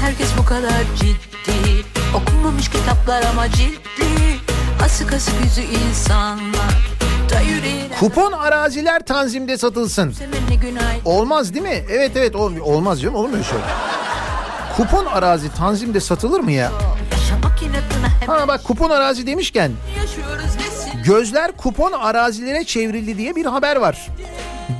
[0.00, 1.84] Herkes bu kadar ciddi
[2.14, 4.38] Okunmamış kitaplar ama ciddi
[4.84, 6.97] Asık asık yüzü insanlar
[8.00, 10.14] Kupon araziler tanzimde satılsın.
[11.04, 11.84] Olmaz değil mi?
[11.90, 13.58] Evet evet ol- olmaz canım olur mu şey?
[14.76, 16.72] Kupon arazi tanzimde satılır mı ya?
[18.26, 19.72] Ha bak kupon arazi demişken
[21.04, 24.08] gözler kupon arazilere çevrildi diye bir haber var.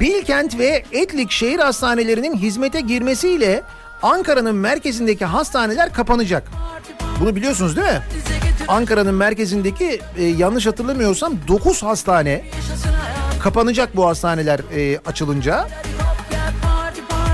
[0.00, 3.62] Bilkent ve Etlik şehir hastanelerinin hizmete girmesiyle
[4.02, 6.48] Ankara'nın merkezindeki hastaneler kapanacak.
[7.20, 8.02] Bunu biliyorsunuz değil mi?
[8.68, 12.44] Ankara'nın merkezindeki e, yanlış hatırlamıyorsam 9 hastane
[13.42, 15.68] kapanacak bu hastaneler e, açılınca.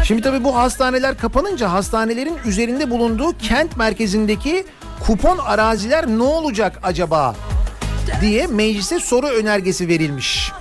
[0.05, 4.67] Şimdi tabii bu hastaneler kapanınca hastanelerin üzerinde bulunduğu kent merkezindeki
[5.07, 7.35] kupon araziler ne olacak acaba
[8.21, 10.53] diye meclise soru önergesi verilmiş.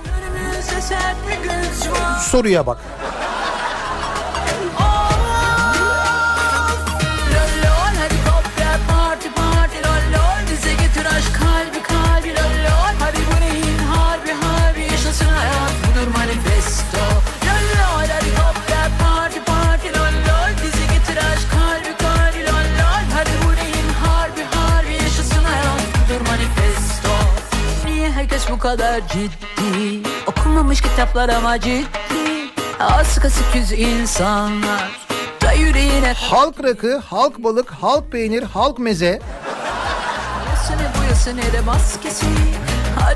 [2.22, 2.78] Soruya bak.
[28.64, 32.50] Kadar ciddi Okunmamış kitaplar ama ciddi
[32.80, 34.92] Asık asık yüz insanlar
[35.42, 39.20] Da yüreğine Halk rakı, halk balık, halk peynir, halk meze,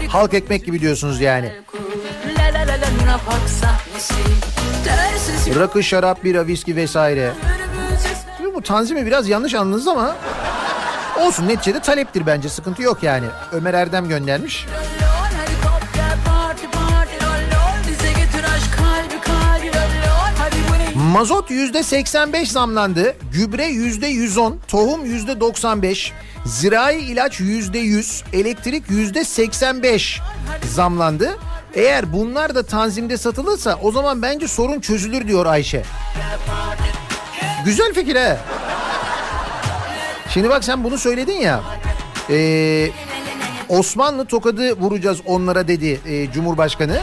[0.09, 1.51] halk ekmek gibi diyorsunuz yani.
[5.59, 7.33] Rakı, şarap, bira, viski vesaire.
[8.37, 10.15] Şimdi bu tanzimi biraz yanlış anladınız ama
[11.19, 13.25] olsun neticede taleptir bence sıkıntı yok yani.
[13.51, 14.65] Ömer Erdem göndermiş.
[21.17, 23.15] Mazot yüzde 85 zamlandı.
[23.33, 26.13] Gübre yüzde 110, tohum yüzde 95,
[26.45, 30.21] zirai ilaç yüzde 100, elektrik yüzde 85
[30.73, 31.37] zamlandı.
[31.73, 35.83] Eğer bunlar da tanzimde satılırsa o zaman bence sorun çözülür diyor Ayşe.
[37.65, 38.37] Güzel fikir he.
[40.29, 41.63] Şimdi bak sen bunu söyledin ya.
[42.29, 42.89] Ee,
[43.69, 47.01] Osmanlı tokadı vuracağız onlara dedi e, Cumhurbaşkanı.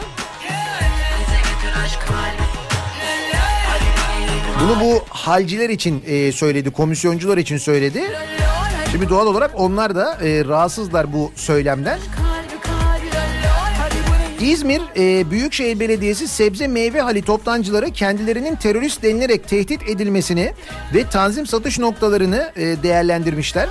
[4.65, 8.03] Bunu bu halciler için e, söyledi, komisyoncular için söyledi.
[8.91, 11.99] Şimdi doğal olarak onlar da e, rahatsızlar bu söylemden.
[14.45, 20.53] İzmir e, Büyükşehir Belediyesi sebze meyve hali toptancıları kendilerinin terörist denilerek tehdit edilmesini
[20.95, 23.69] ve tanzim satış noktalarını e, değerlendirmişler.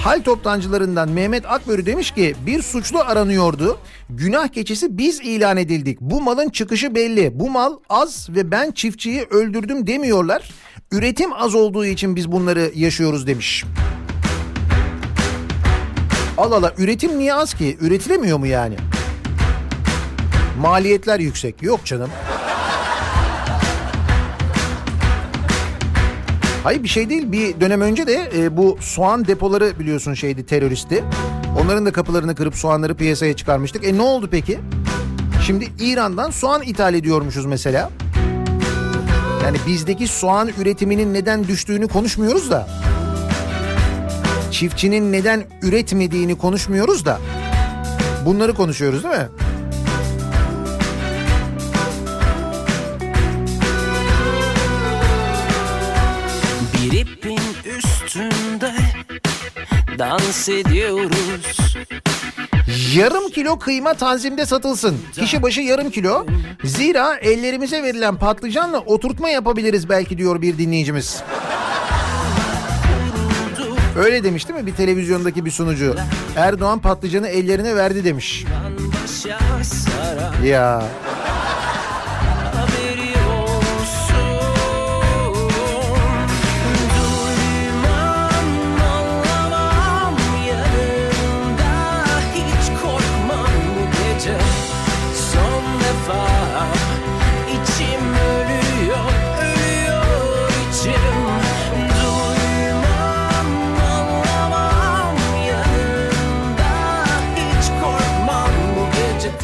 [0.00, 3.78] Hal toptancılarından Mehmet Akbörü demiş ki bir suçlu aranıyordu.
[4.10, 6.00] Günah keçisi biz ilan edildik.
[6.00, 7.40] Bu malın çıkışı belli.
[7.40, 10.50] Bu mal az ve ben çiftçiyi öldürdüm demiyorlar.
[10.92, 13.64] Üretim az olduğu için biz bunları yaşıyoruz demiş.
[16.38, 17.78] Allah Allah üretim niye az ki?
[17.80, 18.76] Üretilemiyor mu yani?
[20.60, 21.62] Maliyetler yüksek.
[21.62, 22.10] Yok canım.
[26.64, 27.32] Hayır bir şey değil.
[27.32, 31.04] Bir dönem önce de e, bu soğan depoları biliyorsun şeydi teröristi.
[31.62, 33.84] Onların da kapılarını kırıp soğanları piyasaya çıkarmıştık.
[33.84, 34.58] E ne oldu peki?
[35.46, 37.90] Şimdi İran'dan soğan ithal ediyormuşuz mesela.
[39.44, 42.68] Yani bizdeki soğan üretiminin neden düştüğünü konuşmuyoruz da.
[44.50, 47.18] Çiftçinin neden üretmediğini konuşmuyoruz da.
[48.26, 49.28] Bunları konuşuyoruz değil mi?
[59.98, 61.76] Dans ediyoruz
[62.94, 64.98] Yarım kilo kıyma tanzimde satılsın.
[65.12, 66.26] Kişi başı yarım kilo.
[66.64, 71.22] Zira ellerimize verilen patlıcanla oturtma yapabiliriz belki diyor bir dinleyicimiz.
[73.98, 75.94] Öyle demiş değil mi bir televizyondaki bir sunucu?
[76.36, 78.44] Erdoğan patlıcanı ellerine verdi demiş.
[80.44, 80.82] Ya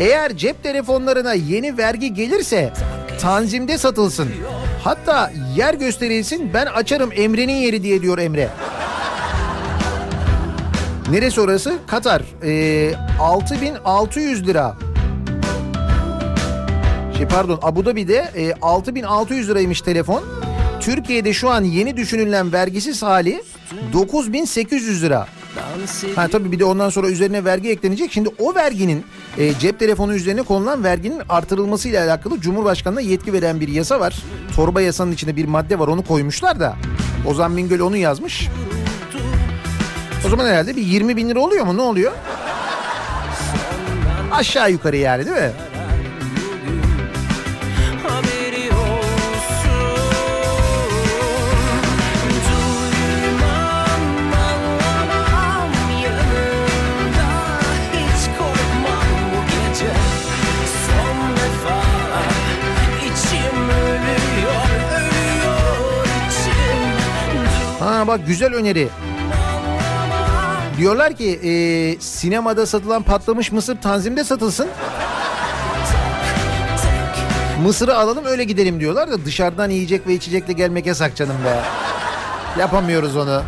[0.00, 2.72] eğer cep telefonlarına yeni vergi gelirse
[3.20, 4.28] tanzimde satılsın.
[4.84, 8.48] Hatta yer gösterilsin ben açarım Emre'nin yeri diye diyor Emre.
[11.10, 11.74] Neresi orası?
[11.86, 12.22] Katar.
[12.44, 14.76] Ee, 6600 lira.
[17.16, 20.24] Şey pardon Abu Dhabi'de e, 6600 liraymış telefon.
[20.80, 23.42] Türkiye'de şu an yeni düşünülen vergisiz hali
[23.92, 25.26] 9800 lira.
[26.16, 28.12] Ha tabii bir de ondan sonra üzerine vergi eklenecek.
[28.12, 29.04] Şimdi o verginin
[29.38, 34.16] e, cep telefonu üzerine konulan verginin artırılması ile alakalı Cumhurbaşkanı'na yetki veren bir yasa var.
[34.56, 36.76] Torba yasanın içinde bir madde var onu koymuşlar da.
[37.26, 38.48] Ozan Bingöl onu yazmış.
[40.26, 42.12] O zaman herhalde bir 20 bin lira oluyor mu ne oluyor?
[44.32, 45.52] Aşağı yukarı yani değil mi?
[68.00, 68.88] Ha bak güzel öneri.
[70.78, 71.50] Diyorlar ki e,
[72.00, 74.68] sinemada satılan patlamış mısır tanzimde satılsın.
[77.62, 81.60] Mısırı alalım öyle gidelim diyorlar da dışarıdan yiyecek ve içecekle gelmek yasak canım be.
[82.60, 83.42] Yapamıyoruz onu.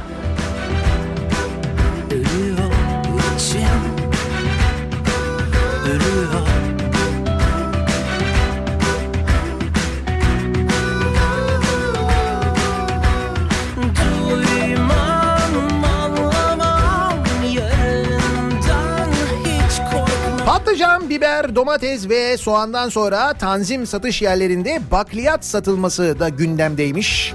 [21.13, 27.35] Biber, domates ve soğandan sonra tanzim satış yerlerinde bakliyat satılması da gündemdeymiş.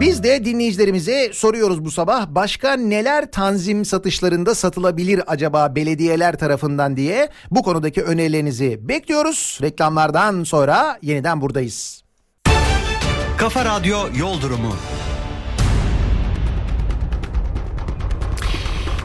[0.00, 7.28] Biz de dinleyicilerimize soruyoruz bu sabah başka neler tanzim satışlarında satılabilir acaba belediyeler tarafından diye
[7.50, 9.58] bu konudaki önerilerinizi bekliyoruz.
[9.62, 12.02] Reklamlardan sonra yeniden buradayız.
[13.38, 14.72] Kafa Radyo Yol Durumu.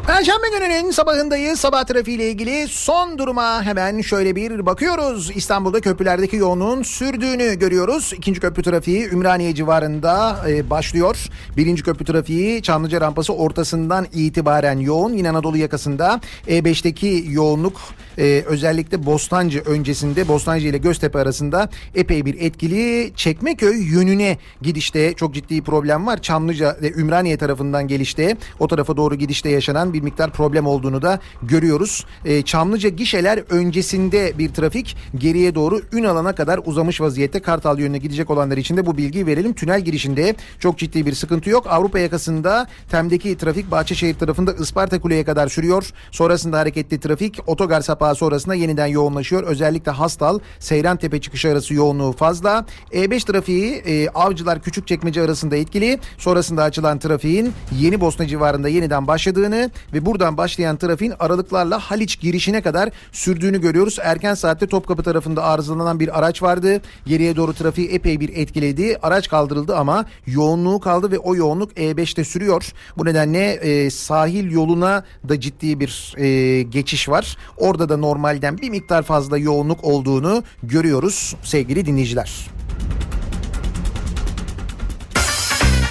[0.08, 1.60] Perşembe gününün sabahındayız.
[1.60, 5.32] Sabah trafiğiyle ilgili son duruma hemen şöyle bir bakıyoruz.
[5.36, 8.14] İstanbul'da köprülerdeki yoğunluğun sürdüğünü görüyoruz.
[8.18, 11.28] İkinci köprü trafiği Ümraniye civarında e, başlıyor.
[11.58, 15.14] Birinci köprü trafiği Çamlıca rampası ortasından itibaren yoğun.
[15.14, 17.82] Yine Anadolu yakasında E5'teki yoğunluk
[18.18, 23.12] e, özellikle Bostancı öncesinde Bostancı ile Göztepe arasında epey bir etkili.
[23.16, 26.22] Çekmeköy yönüne gidişte çok ciddi problem var.
[26.22, 31.20] Çamlıca ve Ümraniye tarafından gelişte o tarafa doğru gidişte yaşanan bir miktar problem olduğunu da
[31.44, 32.06] görüyoruz.
[32.26, 38.30] E, Çamlıca gişeler öncesinde bir trafik geriye doğru Ünalan'a kadar uzamış vaziyette Kartal yönüne gidecek
[38.30, 39.54] olanlar için de bu bilgiyi verelim.
[39.54, 41.68] Tünel girişinde çok ciddi bir sıkıntı yok.
[41.68, 45.90] Avrupa yakasında Tem'deki trafik Bahçeşehir tarafında Isparta Kule'ye kadar sürüyor.
[46.12, 49.44] Sonrasında hareketli trafik otogar sapağı sonrasında yeniden yoğunlaşıyor.
[49.44, 52.66] Özellikle Hastal Seyran Tepe çıkışı arası yoğunluğu fazla.
[52.92, 56.00] E5 trafiği e, Avcılar Küçükçekmece arasında etkili.
[56.18, 62.62] Sonrasında açılan trafiğin Yeni Bosna civarında yeniden başladığını ve buradan başlayan trafiğin aralıklarla Haliç girişine
[62.62, 63.98] kadar sürdüğünü görüyoruz.
[64.04, 66.82] Erken saatte Topkapı tarafında arızalanan bir araç vardı.
[67.06, 68.98] Geriye doğru trafiği epey bir etkiledi.
[69.02, 72.74] Araç kaldırıldı ama yoğunluğu kaldı ve o yoğunluk E5'te sürüyor.
[72.98, 77.38] Bu nedenle e, sahil yoluna da ciddi bir e, geçiş var.
[77.58, 82.48] Orada da normalden bir miktar fazla yoğunluk olduğunu görüyoruz sevgili dinleyiciler.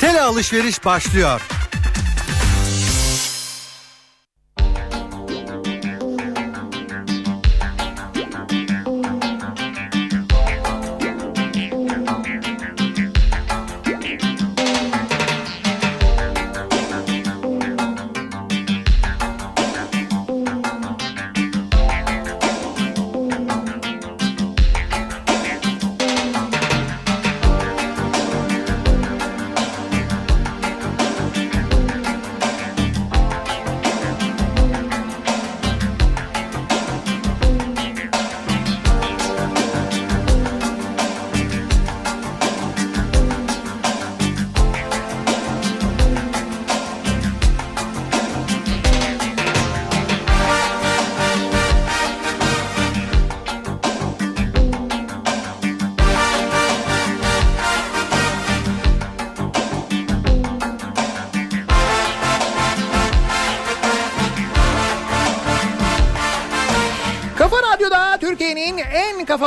[0.01, 1.41] Tele alışveriş başlıyor.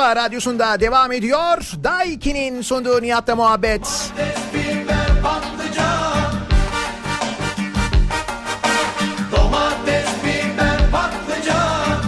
[0.09, 1.57] Kafa radyosunda devam ediyor.
[1.83, 3.81] Daiki'nin sunduğu Nihat'la muhabbet.
[9.31, 12.01] Domates, biber, patlıcan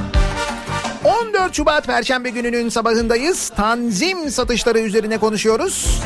[1.03, 3.49] 14 Şubat Perşembe gününün sabahındayız.
[3.49, 6.01] Tanzim satışları üzerine konuşuyoruz.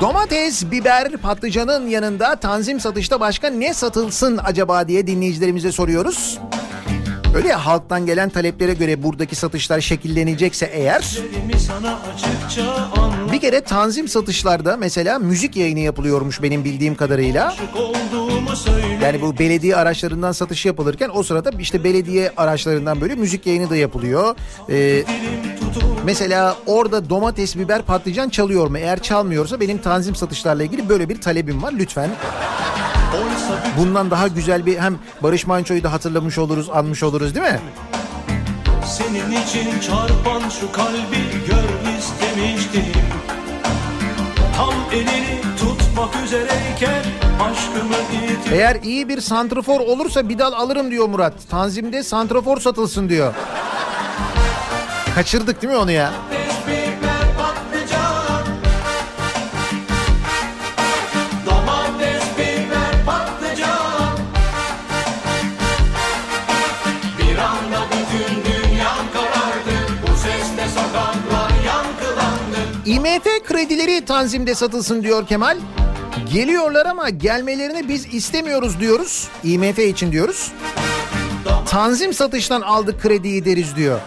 [0.00, 6.38] Domates, biber, patlıcanın yanında tanzim satışta başka ne satılsın acaba diye dinleyicilerimize soruyoruz.
[7.34, 11.18] Öyle ya halktan gelen taleplere göre buradaki satışlar şekillenecekse eğer
[13.32, 17.54] bir kere tanzim satışlarda mesela müzik yayını yapılıyormuş benim bildiğim kadarıyla.
[19.02, 23.76] Yani bu belediye araçlarından satış yapılırken o sırada işte belediye araçlarından böyle müzik yayını da
[23.76, 24.36] yapılıyor.
[24.70, 25.04] Ee,
[26.04, 28.78] mesela orada domates, biber, patlıcan çalıyor mu?
[28.78, 31.74] Eğer çalmıyorsa benim tanzim satışlarla ilgili böyle bir talebim var.
[31.78, 32.10] Lütfen
[33.78, 37.60] bundan daha güzel bir hem Barış Manço'yu da hatırlamış oluruz, anmış oluruz değil mi?
[38.86, 42.92] Senin için çarpan şu kalbi gör istemiştim
[44.56, 47.02] Tam elini tutmak üzereyken
[47.40, 51.32] aşkımı itiraf Eğer iyi bir santrafor olursa bir dal alırım diyor Murat.
[51.50, 53.34] Tanzim'de santrafor satılsın diyor.
[55.14, 56.10] Kaçırdık değil mi onu ya?
[73.04, 75.58] IMF kredileri Tanzim'de satılsın diyor Kemal.
[76.32, 79.28] Geliyorlar ama gelmelerini biz istemiyoruz diyoruz.
[79.42, 80.52] IMF için diyoruz.
[81.68, 84.00] Tanzim satıştan aldık krediyi deriz diyor.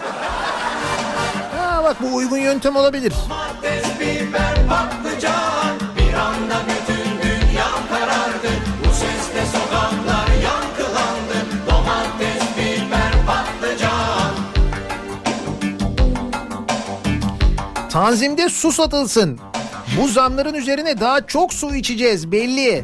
[1.58, 3.14] Ha bak bu uygun yöntem olabilir.
[3.30, 3.77] Domates
[17.98, 19.40] Tanzim'de su satılsın.
[20.02, 22.84] Bu zamların üzerine daha çok su içeceğiz belli.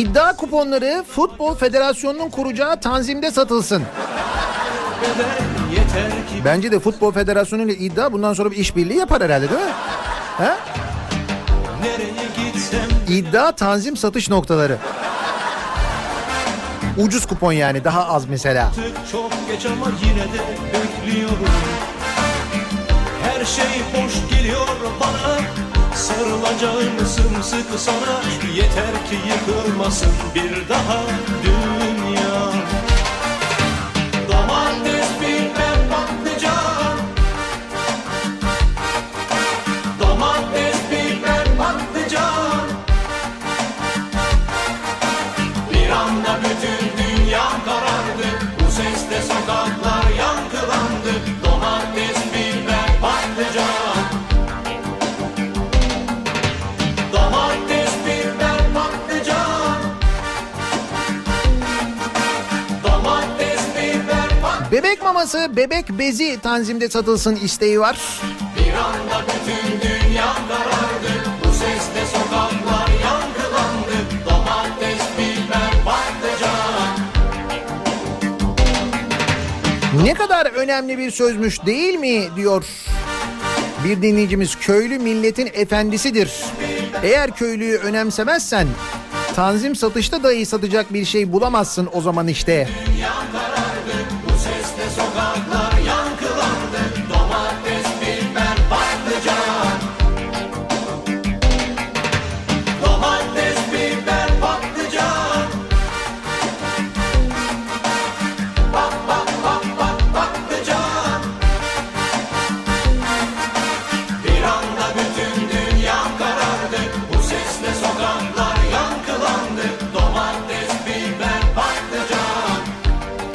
[0.00, 3.82] İddia kuponları Futbol Federasyonu'nun kuracağı Tanzim'de satılsın.
[6.44, 9.72] Bence de Futbol Federasyonu ile iddia bundan sonra bir işbirliği yapar herhalde değil mi?
[10.38, 10.56] Ha?
[13.08, 14.78] İddia tanzim satış noktaları.
[16.98, 18.72] Ucuz kupon yani daha az mesela.
[19.12, 21.48] Çok geç ama yine de bekliyorum
[23.22, 24.66] Her şey boş geliyor
[25.00, 25.39] bana
[26.10, 28.22] Sarılacağım sımsıkı sana.
[28.54, 31.02] Yeter ki yıkılmasın bir daha.
[31.44, 31.69] Dünya
[65.20, 68.20] maması, bebek bezi tanzimde satılsın isteği var.
[68.56, 73.96] Bir anda bütün dünya karardı Bu sesle sokaklar yankılandı
[74.30, 76.96] Domates, biber, patlıcan
[80.04, 82.64] Ne kadar önemli bir sözmüş değil mi diyor
[83.84, 86.44] bir dinleyicimiz köylü milletin efendisidir.
[87.02, 88.66] Eğer köylüyü önemsemezsen
[89.36, 92.68] tanzim satışta dahi satacak bir şey bulamazsın o zaman işte.
[92.86, 92.99] Dünya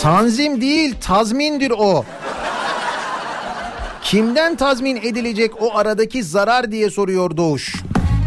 [0.06, 2.06] Tanzim değil tazmindir o.
[4.02, 7.76] Kimden tazmin edilecek o aradaki zarar diye soruyor Doğuş.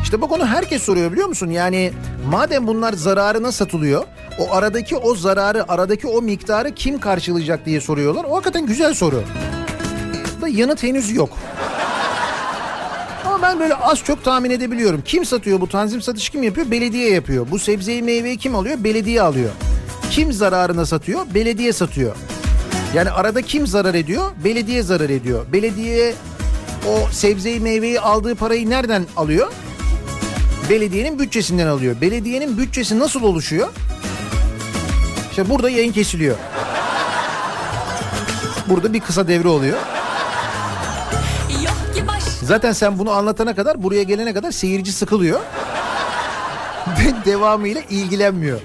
[0.02, 1.50] İşte bu konu herkes soruyor biliyor musun?
[1.50, 1.92] Yani
[2.30, 4.04] madem bunlar zararına satılıyor
[4.38, 8.24] o aradaki o zararı aradaki o miktarı kim karşılayacak diye soruyorlar.
[8.24, 9.22] O hakikaten güzel soru.
[10.40, 11.30] Da yanıt henüz yok.
[13.26, 15.02] Ama ben böyle az çok tahmin edebiliyorum.
[15.04, 16.70] Kim satıyor bu tanzim satış kim yapıyor?
[16.70, 17.46] Belediye yapıyor.
[17.50, 18.84] Bu sebzeyi meyveyi kim alıyor?
[18.84, 19.50] Belediye alıyor.
[20.10, 21.26] Kim zararına satıyor?
[21.34, 22.16] Belediye satıyor.
[22.94, 24.30] Yani arada kim zarar ediyor?
[24.44, 25.46] Belediye zarar ediyor.
[25.52, 26.14] Belediye
[26.88, 29.52] o sebzeyi meyveyi aldığı parayı nereden alıyor?
[30.70, 32.00] belediyenin bütçesinden alıyor.
[32.00, 33.68] Belediyenin bütçesi nasıl oluşuyor?
[35.30, 36.36] İşte burada yayın kesiliyor.
[38.66, 39.78] Burada bir kısa devre oluyor.
[42.42, 45.40] Zaten sen bunu anlatana kadar buraya gelene kadar seyirci sıkılıyor.
[46.98, 48.60] Ve devamıyla ilgilenmiyor.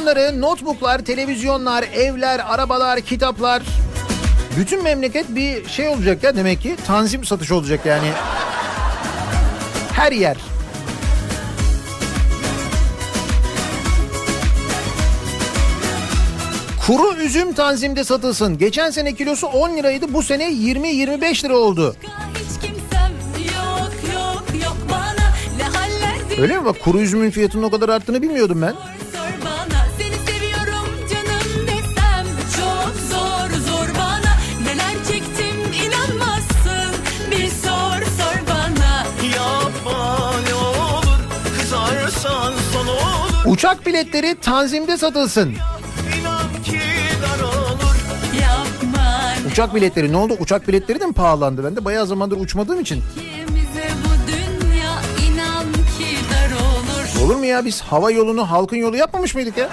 [0.00, 3.62] Telefonları, notebooklar, televizyonlar, evler, arabalar, kitaplar.
[4.58, 8.08] Bütün memleket bir şey olacak ya demek ki tanzim satış olacak yani.
[9.92, 10.36] Her yer.
[16.86, 18.58] Kuru üzüm tanzimde satılsın.
[18.58, 20.14] Geçen sene kilosu 10 liraydı.
[20.14, 21.96] Bu sene 20-25 lira oldu.
[23.38, 24.76] Yok yok yok
[26.40, 28.74] Öyle mi bak kuru üzümün fiyatının o kadar arttığını bilmiyordum ben.
[43.50, 45.54] Uçak biletleri tanzimde satılsın.
[49.50, 50.36] Uçak biletleri ne oldu?
[50.40, 51.64] Uçak biletleri de mi pahalandı?
[51.64, 53.02] Ben de bayağı zamandır uçmadığım için.
[57.24, 59.68] Olur mu ya biz hava yolunu halkın yolu yapmamış mıydık ya?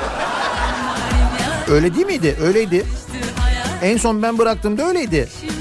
[1.69, 2.37] Öyle değil miydi?
[2.41, 2.85] Öyleydi.
[3.81, 5.27] En son ben bıraktığımda öyleydi.
[5.41, 5.56] Şimdi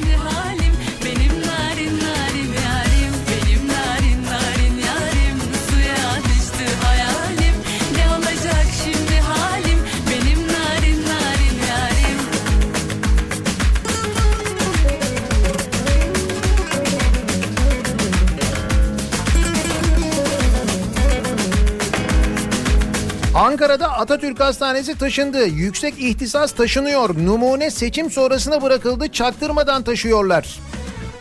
[23.36, 25.46] Ankara'da Atatürk Hastanesi taşındı.
[25.46, 27.16] Yüksek ihtisas taşınıyor.
[27.26, 29.08] Numune seçim sonrasına bırakıldı.
[29.08, 30.58] Çaktırmadan taşıyorlar.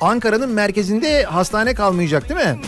[0.01, 2.59] Ankara'nın merkezinde hastane kalmayacak değil mi?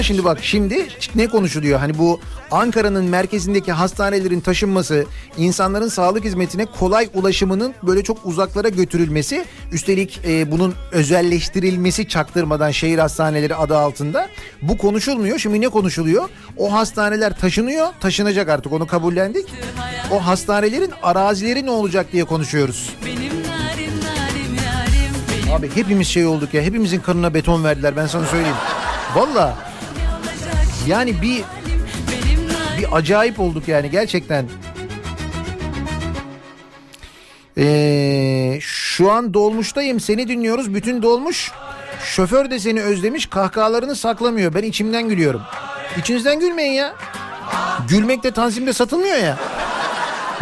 [0.00, 1.78] Ama şimdi bak şimdi ne konuşuluyor?
[1.78, 2.20] Hani bu
[2.50, 5.06] Ankara'nın merkezindeki hastanelerin taşınması,
[5.36, 12.98] insanların sağlık hizmetine kolay ulaşımının böyle çok uzaklara götürülmesi, üstelik e, bunun özelleştirilmesi çaktırmadan şehir
[12.98, 14.28] hastaneleri adı altında
[14.62, 15.38] bu konuşulmuyor.
[15.38, 16.28] Şimdi ne konuşuluyor?
[16.56, 19.48] O hastaneler taşınıyor, taşınacak artık onu kabullendik.
[20.10, 22.90] O hastanelerin arazileri ne olacak diye konuşuyoruz.
[25.52, 28.56] Abi hepimiz şey olduk ya, hepimizin kanına beton verdiler ben sana söyleyeyim.
[29.14, 29.69] Valla
[30.86, 31.44] yani bir
[32.78, 34.46] bir acayip olduk yani gerçekten.
[37.58, 41.52] Ee, şu an dolmuştayım seni dinliyoruz bütün dolmuş.
[42.04, 44.54] Şoför de seni özlemiş kahkahalarını saklamıyor.
[44.54, 45.42] Ben içimden gülüyorum.
[45.98, 46.94] İçinizden gülmeyin ya.
[47.88, 49.36] Gülmek de tanzimde satılmıyor ya.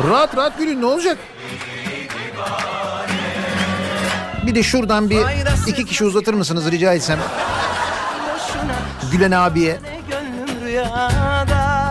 [0.09, 1.19] Rahat rahat gülün ne olacak?
[4.47, 5.21] Bir de şuradan bir
[5.67, 7.19] iki kişi uzatır mısınız rica etsem?
[9.13, 9.79] Gülen abiye.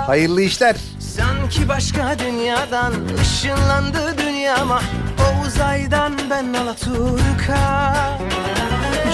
[0.07, 0.75] Hayırlı işler.
[0.99, 4.81] Sanki başka dünyadan ışınlandı dünyama
[5.19, 7.93] O uzaydan ben Alaturka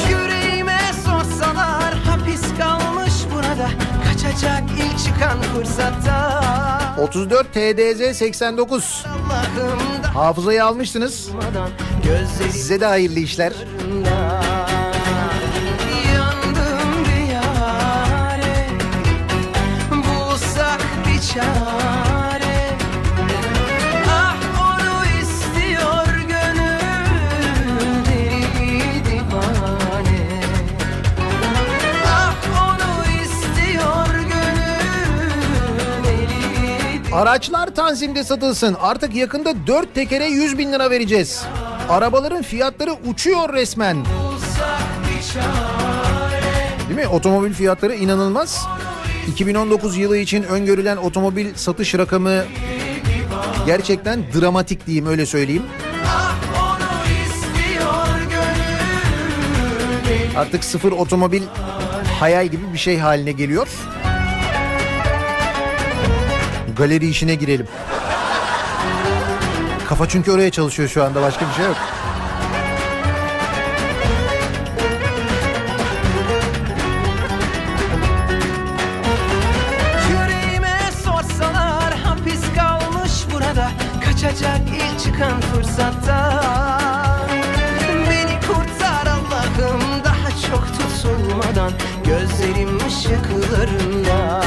[0.10, 3.70] Yüreğime sorsalar hapis kalmış burada
[4.08, 6.44] Kaçacak ilk çıkan fırsatta
[7.02, 9.06] 34 TDZ 89.
[9.08, 11.30] Allah'ım Hafızayı almıştınız.
[12.52, 13.54] Size de hayırlı işler.
[21.34, 22.70] Çare
[24.10, 30.42] Ah onu istiyor gönül deli divane
[32.06, 35.34] Ah onu istiyor gönül
[36.04, 38.78] deli Araçlar tanzimde satılsın.
[38.82, 41.46] Artık yakında 4 tekere 100 bin lira vereceğiz.
[41.90, 43.98] Arabaların fiyatları uçuyor resmen.
[46.90, 47.08] Değil mi?
[47.08, 48.68] Otomobil fiyatları inanılmaz.
[49.28, 52.44] 2019 yılı için öngörülen otomobil satış rakamı
[53.66, 55.64] gerçekten dramatik diyeyim öyle söyleyeyim.
[60.38, 61.42] Artık sıfır otomobil
[62.20, 63.68] hayal gibi bir şey haline geliyor.
[66.78, 67.68] Galeri işine girelim.
[69.90, 71.78] Kafa çünkü oraya çalışıyor şu anda başka bir şey yok.
[85.54, 86.42] Fırsatta
[88.10, 91.72] Beni kurtar Allah'ım daha çok tutulmadan
[92.06, 94.44] Gözlerim ışıklarında.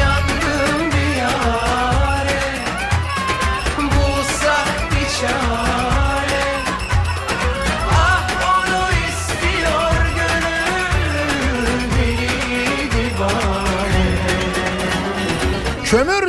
[0.00, 2.40] Yandım bir yare
[3.78, 6.44] Bulsak bir çare.
[7.92, 8.30] Ah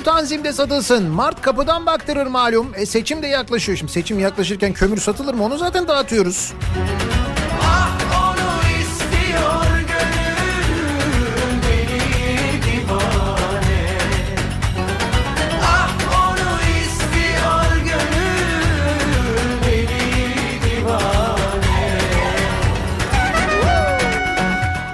[0.01, 1.09] Kömür tanzimde satılsın.
[1.09, 2.71] Mart kapıdan baktırır malum.
[2.75, 3.77] E seçim de yaklaşıyor.
[3.77, 5.43] Şimdi seçim yaklaşırken kömür satılır mı?
[5.43, 6.53] Onu zaten dağıtıyoruz.
[8.13, 11.01] Onu istiyor gönül
[11.63, 13.97] deli divane
[15.63, 21.99] Ah onu istiyor gönül deli divane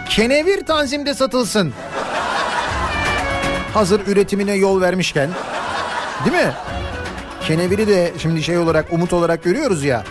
[0.09, 1.73] Kenevir tanzimde satılsın.
[3.78, 5.30] Hazır üretimine yol vermişken.
[6.26, 6.52] Değil mi?
[7.48, 10.04] Keneviri de şimdi şey olarak umut olarak görüyoruz ya.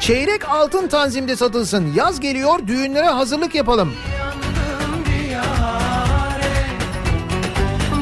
[0.00, 1.92] Çeyrek altın tanzimde satılsın.
[1.94, 3.92] Yaz geliyor düğünlere hazırlık yapalım.
[5.06, 6.66] bir yare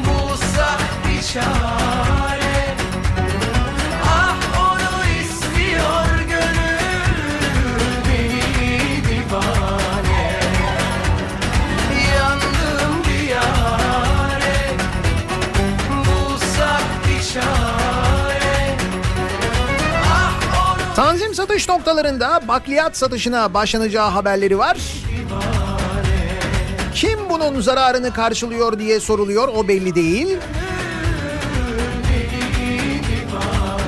[0.05, 1.82] Bulsak bir çare
[21.33, 24.77] satış noktalarında bakliyat satışına başlanacağı haberleri var.
[26.95, 30.37] Kim bunun zararını karşılıyor diye soruluyor o belli değil.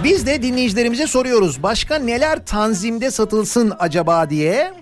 [0.04, 1.64] Biz de dinleyicilerimize soruyoruz.
[1.64, 4.74] Başka neler tanzimde satılsın acaba diye.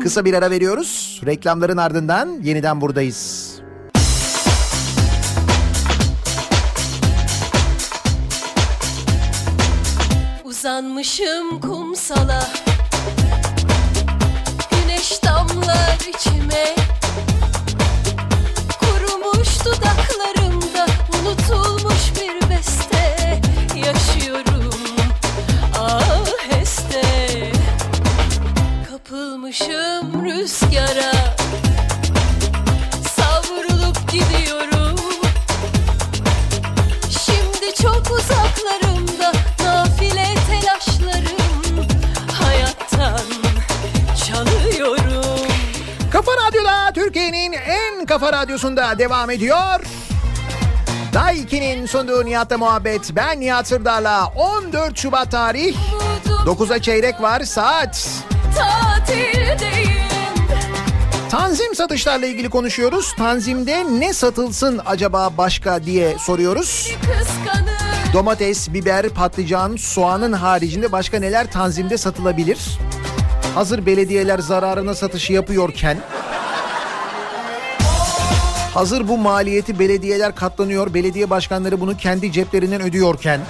[0.00, 1.20] Kısa bir ara veriyoruz.
[1.26, 3.54] Reklamların ardından yeniden buradayız.
[10.78, 12.48] Uzanmışım kumsala.
[14.70, 16.74] Güneş damlar içime.
[18.80, 20.86] Kurumuş dudaklarımda
[21.20, 23.40] Unutulmuş bir beste
[23.74, 24.80] Yaşıyorum.
[25.78, 27.02] Aheste
[28.90, 31.17] Kapılmışım rüzgara
[47.28, 49.80] Türkiye'nin en kafa radyosunda devam ediyor.
[51.14, 53.16] Daiki'nin sunduğu Nihat'la muhabbet.
[53.16, 55.76] Ben Nihat Sırdar'la 14 Şubat tarih.
[56.46, 58.08] 9'a çeyrek var saat.
[61.30, 63.14] Tanzim satışlarla ilgili konuşuyoruz.
[63.16, 66.92] Tanzimde ne satılsın acaba başka diye soruyoruz.
[68.12, 72.58] Domates, biber, patlıcan, soğanın haricinde başka neler tanzimde satılabilir?
[73.54, 75.98] Hazır belediyeler zararına satışı yapıyorken
[78.78, 83.40] hazır bu maliyeti belediyeler katlanıyor, belediye başkanları bunu kendi ceplerinden ödüyorken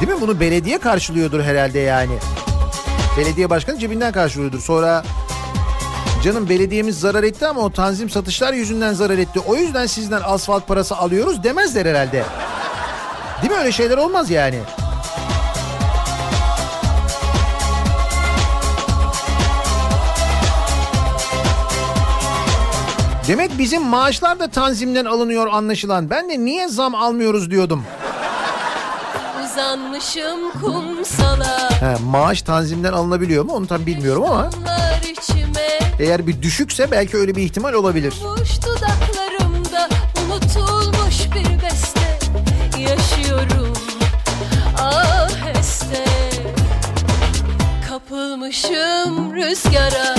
[0.00, 0.20] değil mi?
[0.20, 2.12] Bunu belediye karşılıyordur herhalde yani.
[3.18, 4.60] Belediye başkanı cebinden karşılıyordur.
[4.60, 5.04] Sonra
[6.24, 9.40] canım belediyemiz zarar etti ama o tanzim satışlar yüzünden zarar etti.
[9.46, 12.24] O yüzden sizden asfalt parası alıyoruz demezler herhalde.
[13.42, 14.58] Değil mi öyle şeyler olmaz yani.
[23.28, 26.10] Demek bizim maaşlar da tanzimden alınıyor anlaşılan.
[26.10, 27.84] Ben de niye zam almıyoruz diyordum.
[29.44, 34.50] Uzanmışım kumsala He, maaş tanzimden alınabiliyor mu onu tam bilmiyorum ama
[35.98, 38.14] eğer bir düşükse belki öyle bir ihtimal olabilir.
[38.66, 39.88] Dudaklarımda
[40.24, 42.18] unutulmuş bir beste
[42.78, 43.72] Yaşıyorum
[44.78, 46.04] aheste
[47.88, 50.14] Kapılmışım rüzgara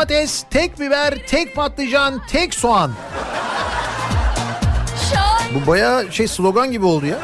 [0.00, 2.92] domates, tek biber, tek patlıcan, tek soğan.
[5.54, 7.18] Bu bayağı şey slogan gibi oldu ya.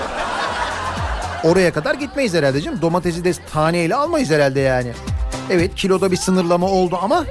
[1.45, 2.83] Oraya kadar gitmeyiz herhalde canım.
[2.83, 4.93] Domatesi de taneyle almayız herhalde yani.
[5.51, 7.25] Evet kiloda bir sınırlama oldu ama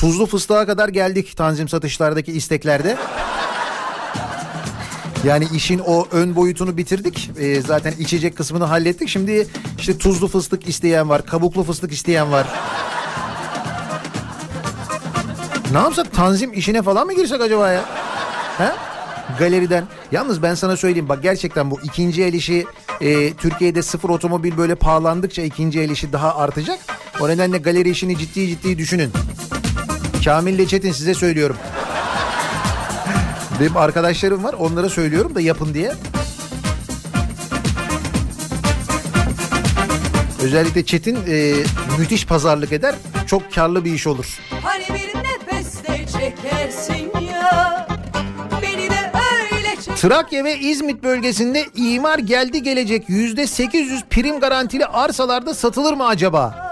[0.00, 2.96] tuzlu fıstığa kadar geldik tanzim satışlardaki isteklerde.
[5.24, 7.30] Yani işin o ön boyutunu bitirdik.
[7.38, 9.08] E, zaten içecek kısmını hallettik.
[9.08, 9.48] Şimdi
[9.78, 12.46] işte tuzlu fıstık isteyen var, kabuklu fıstık isteyen var.
[15.72, 17.84] Ne yapsak tanzim işine falan mı girsek acaba ya?
[18.58, 18.72] He?
[19.38, 19.84] Galeriden.
[20.12, 22.64] Yalnız ben sana söyleyeyim bak gerçekten bu ikinci el işi
[23.00, 26.78] e, Türkiye'de sıfır otomobil böyle pahalandıkça ikinci el işi daha artacak.
[27.20, 29.12] O nedenle galeri işini ciddi ciddi düşünün.
[30.24, 31.56] Kamil ile Çetin size söylüyorum.
[33.60, 35.92] Benim arkadaşlarım var onlara söylüyorum da yapın diye.
[40.42, 41.54] Özellikle Çetin e,
[41.98, 42.94] müthiş pazarlık eder.
[43.26, 44.38] Çok karlı bir iş olur.
[44.62, 47.88] Hani bir nefeste çekersin ya
[48.62, 49.12] Beni de
[49.54, 55.92] öyle çek Trakya ve İzmit bölgesinde imar geldi gelecek yüzde 800 prim garantili arsalarda satılır
[55.94, 56.69] mı acaba?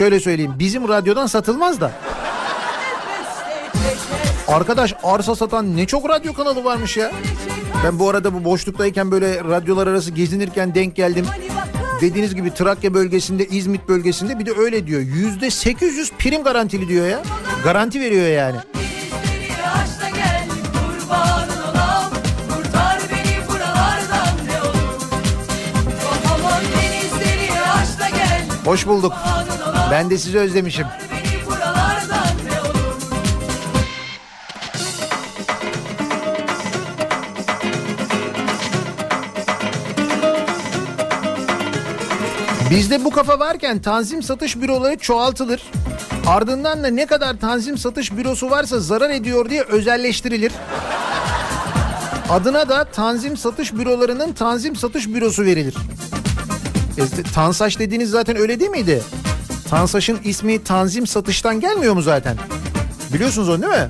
[0.00, 1.92] Şöyle söyleyeyim bizim radyodan satılmaz da.
[4.48, 7.12] Arkadaş arsa satan ne çok radyo kanalı varmış ya.
[7.84, 11.26] Ben bu arada bu boşluktayken böyle radyolar arası gezinirken denk geldim.
[12.00, 15.00] Dediğiniz gibi Trakya bölgesinde, İzmit bölgesinde bir de öyle diyor.
[15.00, 17.22] Yüzde 800 prim garantili diyor ya.
[17.64, 18.56] Garanti veriyor yani.
[28.64, 29.12] Hoş bulduk.
[29.90, 30.86] Ben de sizi özlemişim.
[42.70, 45.62] Bizde bu kafa varken tanzim satış büroları çoğaltılır.
[46.26, 50.52] Ardından da ne kadar tanzim satış bürosu varsa zarar ediyor diye özelleştirilir.
[52.30, 55.74] Adına da tanzim satış bürolarının tanzim satış bürosu verilir.
[56.98, 59.02] E, Tansaç dediğiniz zaten öyle değil miydi?
[59.70, 62.36] Tansaç'ın ismi tanzim satıştan gelmiyor mu zaten?
[63.14, 63.88] Biliyorsunuz onu değil mi?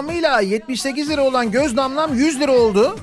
[0.00, 2.96] Zammıyla 78 lira olan göz damlam 100 lira oldu.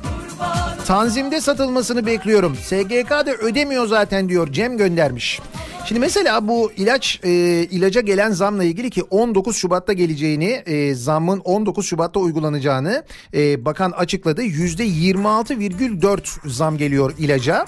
[0.88, 2.56] Tanzimde satılmasını bekliyorum.
[2.56, 5.40] SGK da ödemiyor zaten diyor Cem göndermiş.
[5.86, 7.30] Şimdi mesela bu ilaç e,
[7.72, 13.04] ilaca gelen zamla ilgili ki 19 Şubat'ta geleceğini e, zammın 19 Şubat'ta uygulanacağını
[13.34, 14.44] e, bakan açıkladı.
[14.44, 17.66] %26,4 zam geliyor ilaca.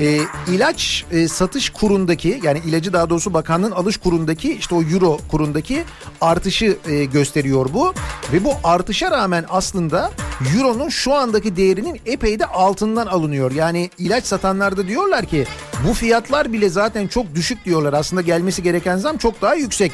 [0.00, 0.20] E,
[0.52, 5.84] ilaç e, satış kurundaki yani ilacı daha doğrusu bakanlığın alış kurundaki işte o euro kurundaki
[6.20, 7.94] artışı e, gösteriyor bu.
[8.32, 10.10] Ve bu artışa rağmen aslında
[10.56, 13.52] euronun şu andaki değerinin epey de altından alınıyor.
[13.52, 15.46] Yani ilaç satanlar da diyorlar ki
[15.88, 17.92] bu fiyatlar bile zaten çok düşük diyorlar.
[17.92, 19.92] Aslında gelmesi gereken zam çok daha yüksek.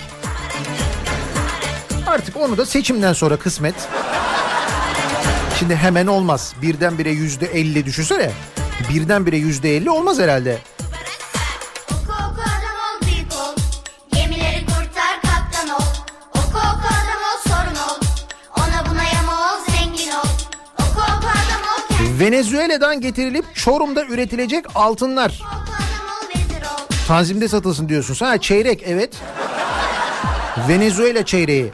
[2.07, 3.75] Artık onu da seçimden sonra kısmet.
[5.59, 6.55] Şimdi hemen olmaz.
[6.63, 8.31] Birdenbire yüzde elli düşünsene
[8.91, 10.59] birdenbire yüzde elli olmaz herhalde.
[22.21, 25.43] Venezuela'dan getirilip Çorum'da üretilecek altınlar.
[27.09, 28.25] Tanzim'de satılsın diyorsun.
[28.27, 29.15] Ha çeyrek evet.
[30.69, 31.73] Venezuela çeyreği.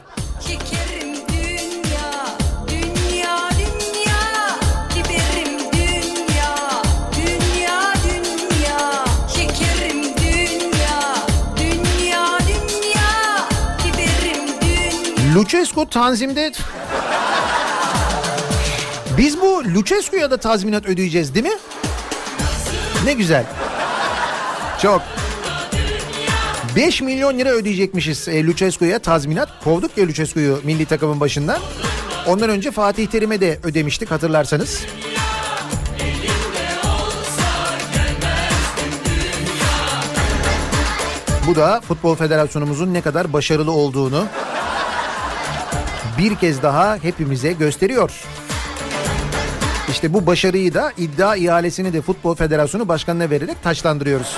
[15.35, 16.51] Lucescu Tanzim'de...
[19.17, 21.57] Biz bu Lucescu'ya da tazminat ödeyeceğiz değil mi?
[23.05, 23.45] Ne güzel.
[24.81, 25.01] Çok.
[26.75, 29.63] 5 milyon lira ödeyecekmişiz e, Lucescu'ya tazminat.
[29.63, 31.59] Kovduk ya Lucescu'yu milli takımın başından.
[32.27, 34.85] Ondan önce Fatih Terim'e de ödemiştik hatırlarsanız.
[41.47, 44.25] Bu da Futbol Federasyonumuzun ne kadar başarılı olduğunu
[46.19, 48.11] bir kez daha hepimize gösteriyor.
[49.89, 54.37] İşte bu başarıyı da iddia ihalesini de Futbol Federasyonu Başkanı'na vererek taçlandırıyoruz.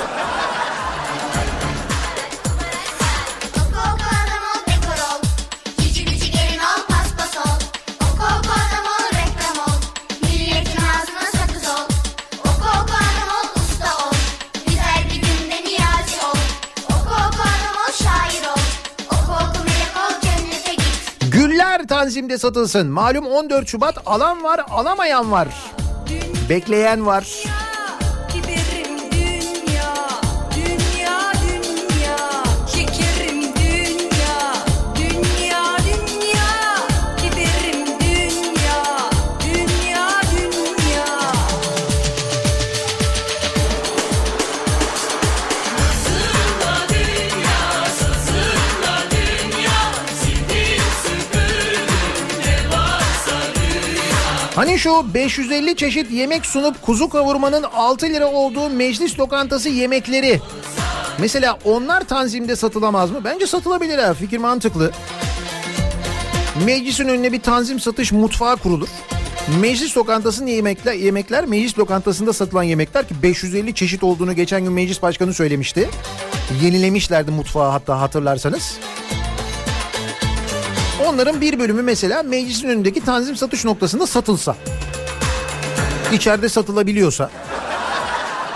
[22.11, 22.88] Güller Tanzim'de satılsın.
[22.88, 25.47] Malum 14 Şubat alan var alamayan var.
[26.49, 27.43] Bekleyen var.
[54.61, 60.41] Hani şu 550 çeşit yemek sunup kuzu kavurmanın 6 lira olduğu meclis lokantası yemekleri.
[61.19, 63.21] Mesela onlar tanzimde satılamaz mı?
[63.23, 64.91] Bence satılabilir ha fikir mantıklı.
[66.65, 68.88] Meclisin önüne bir tanzim satış mutfağı kurulur.
[69.61, 75.01] Meclis lokantasının yemekler, yemekler meclis lokantasında satılan yemekler ki 550 çeşit olduğunu geçen gün meclis
[75.01, 75.89] başkanı söylemişti.
[76.63, 78.79] Yenilemişlerdi mutfağı hatta hatırlarsanız.
[81.07, 84.56] Onların bir bölümü mesela meclisin önündeki tanzim satış noktasında satılsa.
[86.11, 87.30] İçeride satılabiliyorsa.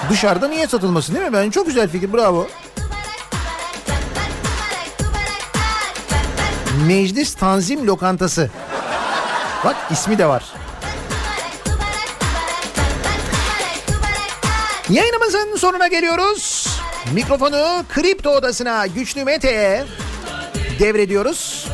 [0.09, 1.33] Dışarıda niye satılmasın değil mi?
[1.33, 2.47] Bence çok güzel fikir bravo.
[6.87, 8.49] Meclis Tanzim Lokantası.
[9.65, 10.43] Bak ismi de var.
[14.89, 16.67] Yayınımızın sonuna geliyoruz.
[17.13, 19.85] Mikrofonu Kripto Odası'na Güçlü Mete'ye
[20.79, 21.67] devrediyoruz.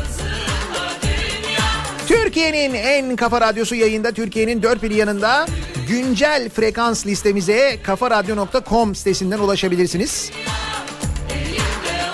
[2.11, 5.45] Türkiye'nin en kafa radyosu yayında Türkiye'nin dört bir yanında
[5.88, 10.31] güncel frekans listemize kafaradyo.com sitesinden ulaşabilirsiniz.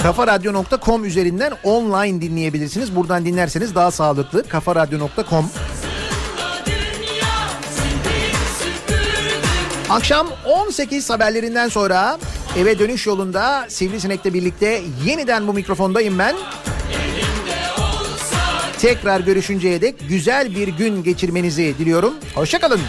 [0.02, 2.96] Kafaradyo.com üzerinden online dinleyebilirsiniz.
[2.96, 4.44] Buradan dinlerseniz daha sağlıklı.
[4.44, 5.50] Kafaradyo.com
[9.90, 12.18] Akşam 18 haberlerinden sonra
[12.58, 16.36] eve dönüş yolunda Sivrisinek'le birlikte yeniden bu mikrofondayım ben.
[18.88, 22.14] Tekrar görüşünceye dek güzel bir gün geçirmenizi diliyorum.
[22.36, 22.80] Hoşçakalın.